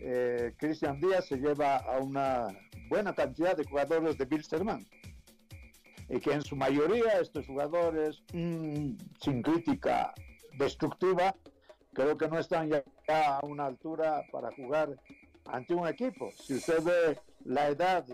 eh, 0.00 0.54
Cristian 0.58 1.00
Díaz 1.00 1.26
se 1.26 1.36
lleva 1.36 1.76
a 1.76 1.98
una 1.98 2.48
buena 2.88 3.14
cantidad 3.14 3.56
de 3.56 3.64
jugadores 3.64 4.18
de 4.18 4.24
Bilsterman 4.24 4.84
y 6.08 6.18
que 6.18 6.32
en 6.32 6.42
su 6.42 6.56
mayoría 6.56 7.20
estos 7.20 7.46
jugadores, 7.46 8.22
mm, 8.32 8.96
sin 9.20 9.42
crítica 9.42 10.12
destructiva, 10.58 11.34
creo 11.92 12.18
que 12.18 12.28
no 12.28 12.38
están 12.38 12.68
ya 12.68 12.82
a 13.08 13.40
una 13.44 13.66
altura 13.66 14.24
para 14.32 14.50
jugar 14.56 14.96
ante 15.46 15.74
un 15.74 15.86
equipo. 15.86 16.30
Si 16.32 16.54
usted 16.54 16.82
ve 16.82 17.18
la 17.44 17.68
edad 17.68 18.04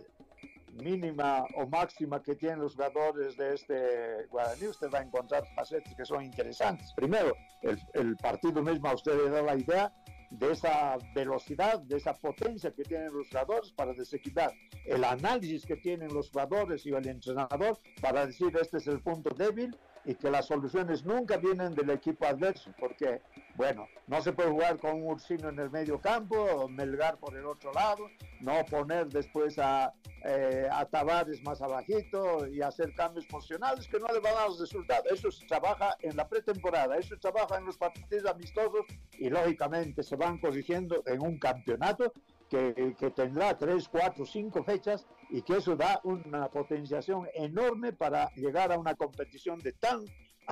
mínima 0.77 1.45
o 1.57 1.67
máxima 1.67 2.23
que 2.23 2.35
tienen 2.35 2.61
los 2.61 2.75
jugadores 2.75 3.37
de 3.37 3.55
este 3.55 4.27
Guaraní, 4.29 4.69
usted 4.69 4.89
va 4.93 5.01
a 5.01 5.03
encontrar 5.03 5.45
facetas 5.55 5.95
que 5.95 6.05
son 6.05 6.25
interesantes. 6.25 6.93
Primero, 6.95 7.35
el, 7.63 7.81
el 7.95 8.17
partido 8.17 8.63
mismo 8.63 8.89
a 8.89 8.95
usted 8.95 9.17
le 9.17 9.31
da 9.31 9.43
la 9.43 9.57
idea 9.57 9.93
de 10.31 10.53
esa 10.53 10.97
velocidad, 11.15 11.81
de 11.81 11.97
esa 11.97 12.15
potencia 12.15 12.73
que 12.73 12.83
tienen 12.83 13.13
los 13.13 13.29
jugadores 13.29 13.73
para 13.73 13.93
desequilibrar, 13.93 14.53
el 14.85 15.05
análisis 15.05 15.65
que 15.65 15.77
tienen 15.77 16.13
los 16.13 16.31
jugadores 16.31 16.85
y 16.87 16.91
el 16.91 17.07
entrenador 17.07 17.79
para 18.01 18.27
decir 18.27 18.53
este 18.61 18.79
es 18.79 18.87
el 18.87 19.01
punto 19.01 19.35
débil 19.35 19.77
y 20.07 20.15
que 20.15 20.31
las 20.31 20.47
soluciones 20.47 21.05
nunca 21.05 21.37
vienen 21.37 21.75
del 21.75 21.91
equipo 21.91 22.27
adverso, 22.27 22.71
porque, 22.79 23.21
bueno, 23.57 23.89
no 24.07 24.23
se 24.23 24.33
puede 24.33 24.51
jugar 24.51 24.79
con 24.79 25.03
un 25.03 25.09
Ursino 25.11 25.49
en 25.49 25.59
el 25.59 25.69
medio 25.69 26.01
campo, 26.01 26.69
Melgar 26.69 27.19
por 27.19 27.37
el 27.37 27.45
otro 27.45 27.73
lado, 27.73 28.09
no 28.41 28.65
poner 28.67 29.09
después 29.09 29.59
a, 29.59 29.93
eh, 30.25 30.69
a 30.71 30.85
Tavares 30.87 31.43
más 31.43 31.61
abajito 31.61 32.47
y 32.47 32.63
hacer 32.63 32.95
cambios 32.95 33.27
posicionales 33.27 33.89
que 33.89 33.99
no 33.99 34.07
le 34.07 34.21
van 34.21 34.35
a 34.35 34.41
dar 34.43 34.51
resultados. 34.51 35.07
Eso 35.11 35.33
se 35.33 35.45
trabaja 35.47 35.97
en 36.01 36.17
la 36.17 36.29
pretemporada, 36.29 36.97
eso 36.97 37.17
se 37.17 37.21
trabaja 37.21 37.59
en 37.59 37.67
los 37.67 37.77
partidos 37.77 38.31
amistosos 38.31 38.87
y 39.19 39.29
lógicamente 39.29 40.05
se 40.05 40.15
van 40.15 40.39
corrigiendo 40.39 41.03
en 41.07 41.21
un 41.21 41.37
campeonato 41.39 42.13
que, 42.49 42.95
que 42.97 43.11
tendrá 43.11 43.59
tres, 43.59 43.89
cuatro, 43.89 44.25
cinco 44.25 44.63
fechas 44.63 45.05
y 45.31 45.43
que 45.43 45.57
eso 45.57 45.77
da 45.77 46.01
una 46.05 46.49
potenciación 46.51 47.29
enorme 47.35 47.93
para 47.93 48.31
llegar 48.35 48.73
a 48.73 48.79
una 48.79 48.95
competición 48.95 49.59
de 49.61 49.73
tan 49.73 50.05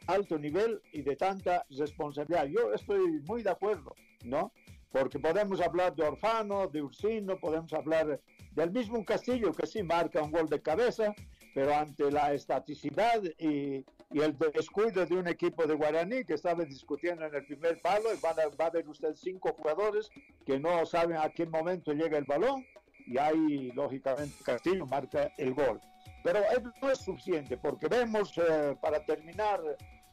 alto 0.06 0.38
nivel 0.38 0.80
y 0.92 1.02
de 1.02 1.14
tanta 1.16 1.64
responsabilidad. 1.70 2.46
Yo 2.46 2.72
estoy 2.72 3.20
muy 3.28 3.42
de 3.42 3.50
acuerdo, 3.50 3.94
¿no? 4.24 4.52
Porque 4.90 5.18
podemos 5.18 5.60
hablar 5.60 5.94
de 5.94 6.04
Orfano, 6.04 6.66
de 6.68 6.82
Ursino, 6.82 7.38
podemos 7.38 7.72
hablar 7.72 8.20
del 8.52 8.70
mismo 8.70 9.04
Castillo 9.04 9.52
que 9.52 9.66
sí 9.66 9.82
marca 9.82 10.22
un 10.22 10.30
gol 10.30 10.48
de 10.48 10.60
cabeza, 10.62 11.14
pero 11.54 11.74
ante 11.74 12.10
la 12.10 12.32
estaticidad 12.32 13.22
y, 13.38 13.84
y 14.10 14.20
el 14.20 14.36
descuido 14.52 15.06
de 15.06 15.16
un 15.16 15.28
equipo 15.28 15.66
de 15.66 15.74
Guaraní 15.74 16.24
que 16.24 16.34
estaba 16.34 16.64
discutiendo 16.64 17.24
en 17.26 17.34
el 17.34 17.44
primer 17.46 17.80
palo, 17.80 18.08
van 18.22 18.38
a- 18.40 18.48
va 18.56 18.66
a 18.66 18.70
ver 18.70 18.88
usted 18.88 19.14
cinco 19.14 19.52
jugadores 19.56 20.10
que 20.44 20.58
no 20.58 20.84
saben 20.86 21.16
a 21.16 21.28
qué 21.30 21.46
momento 21.46 21.92
llega 21.92 22.18
el 22.18 22.24
balón 22.24 22.64
y 23.06 23.18
ahí 23.18 23.70
lógicamente 23.72 24.42
Castillo 24.44 24.86
marca 24.86 25.32
el 25.36 25.54
gol. 25.54 25.80
Pero 26.22 26.40
no 26.80 26.90
es 26.90 26.98
suficiente 26.98 27.56
porque 27.56 27.86
vemos, 27.86 28.32
eh, 28.38 28.76
para 28.80 29.04
terminar, 29.04 29.60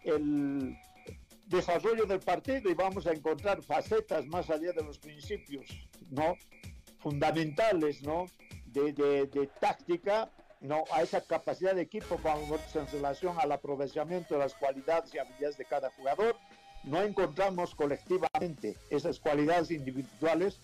el 0.03 0.77
desarrollo 1.45 2.05
del 2.05 2.19
partido 2.19 2.69
y 2.69 2.73
vamos 2.73 3.05
a 3.07 3.11
encontrar 3.11 3.61
facetas 3.61 4.25
más 4.27 4.49
allá 4.49 4.71
de 4.71 4.83
los 4.83 4.97
principios, 4.97 5.67
¿no? 6.09 6.35
Fundamentales, 6.99 8.01
¿no? 8.01 8.25
De, 8.65 8.93
de, 8.93 9.49
táctica, 9.59 10.29
¿no? 10.61 10.83
A 10.91 11.01
esa 11.01 11.21
capacidad 11.21 11.75
de 11.75 11.81
equipo 11.81 12.19
en 12.75 12.87
relación 12.87 13.37
al 13.39 13.51
aprovechamiento 13.51 14.35
de 14.35 14.39
las 14.39 14.53
cualidades 14.53 15.13
y 15.13 15.19
habilidades 15.19 15.57
de 15.57 15.65
cada 15.65 15.91
jugador. 15.91 16.37
No 16.83 17.01
encontramos 17.01 17.75
colectivamente 17.75 18.75
esas 18.89 19.19
cualidades 19.19 19.71
individuales 19.71 20.59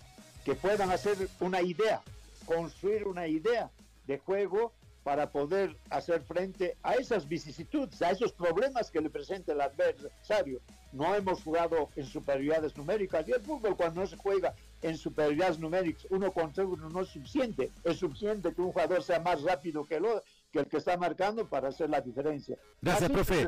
que 0.45 0.55
puedan 0.55 0.89
hacer 0.91 1.27
una 1.41 1.61
idea, 1.61 2.01
construir 2.47 3.07
una 3.07 3.27
idea 3.27 3.69
de 4.07 4.17
juego 4.17 4.73
para 5.03 5.31
poder 5.31 5.77
hacer 5.89 6.21
frente 6.23 6.75
a 6.83 6.95
esas 6.95 7.27
vicisitudes, 7.27 8.01
a 8.01 8.11
esos 8.11 8.33
problemas 8.33 8.91
que 8.91 8.99
le 8.99 9.09
presenta 9.09 9.53
el 9.53 9.61
adversario. 9.61 10.59
No 10.91 11.15
hemos 11.15 11.43
jugado 11.43 11.89
en 11.95 12.05
superioridades 12.05 12.75
numéricas 12.75 13.25
y 13.27 13.31
el 13.31 13.41
fútbol 13.41 13.77
cuando 13.77 14.01
no 14.01 14.07
se 14.07 14.17
juega 14.17 14.53
en 14.81 14.97
superioridades 14.97 15.59
numéricas, 15.59 16.07
uno 16.09 16.31
contra 16.31 16.65
uno 16.65 16.89
no 16.89 17.01
es 17.01 17.09
suficiente. 17.09 17.71
Es 17.83 17.99
suficiente 17.99 18.53
que 18.53 18.61
un 18.61 18.71
jugador 18.71 19.03
sea 19.03 19.19
más 19.19 19.41
rápido 19.43 19.85
que 19.85 19.95
el, 19.95 20.05
que, 20.51 20.59
el 20.59 20.65
que 20.65 20.77
está 20.77 20.97
marcando 20.97 21.47
para 21.47 21.69
hacer 21.69 21.89
la 21.89 22.01
diferencia. 22.01 22.57
Gracias, 22.81 23.09
profe. 23.09 23.47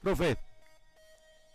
Profe. 0.00 0.36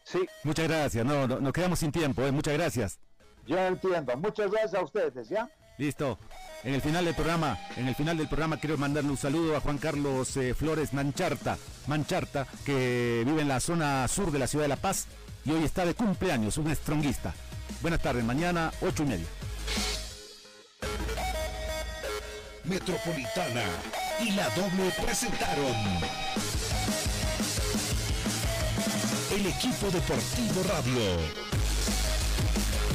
Sí. 0.04 0.28
Muchas 0.44 0.68
gracias. 0.68 1.06
No, 1.06 1.26
no, 1.28 1.40
nos 1.40 1.54
quedamos 1.54 1.80
sin 1.80 1.92
tiempo. 1.92 2.22
¿eh? 2.24 2.32
Muchas 2.32 2.54
gracias. 2.54 3.00
Yo 3.48 3.58
entiendo. 3.60 4.16
Muchas 4.18 4.52
gracias 4.52 4.74
a 4.74 4.84
ustedes, 4.84 5.30
¿ya? 5.30 5.50
Listo. 5.78 6.18
En 6.66 6.74
el 6.74 6.82
final 6.82 7.06
del 7.06 7.14
programa, 7.14 7.60
en 7.78 7.88
el 7.88 7.94
final 7.94 8.18
del 8.18 8.28
programa 8.28 8.58
quiero 8.58 8.76
mandarle 8.76 9.12
un 9.12 9.18
saludo 9.18 9.56
a 9.56 9.60
Juan 9.60 9.78
Carlos 9.78 10.36
eh, 10.36 10.56
Flores 10.56 10.94
Mancharta, 10.94 11.60
Mancharta, 11.86 12.48
que 12.66 13.22
vive 13.24 13.44
en 13.44 13.48
la 13.48 13.60
zona 13.60 14.08
sur 14.08 14.32
de 14.32 14.40
la 14.40 14.48
ciudad 14.48 14.64
de 14.64 14.70
La 14.70 14.76
Paz 14.76 15.06
y 15.46 15.52
hoy 15.52 15.64
está 15.64 15.86
de 15.86 15.94
cumpleaños, 15.94 16.58
un 16.58 16.72
estronguista. 16.72 17.36
Buenas 17.84 18.02
tardes, 18.02 18.24
mañana 18.24 18.72
ocho 18.82 19.04
y 19.04 19.06
media. 19.06 19.28
Metropolitana 22.64 23.64
y 24.24 24.32
la 24.32 24.50
doble 24.50 24.92
presentaron 25.06 25.76
el 29.36 29.46
equipo 29.46 29.92
deportivo 29.92 30.64
radio 30.68 31.45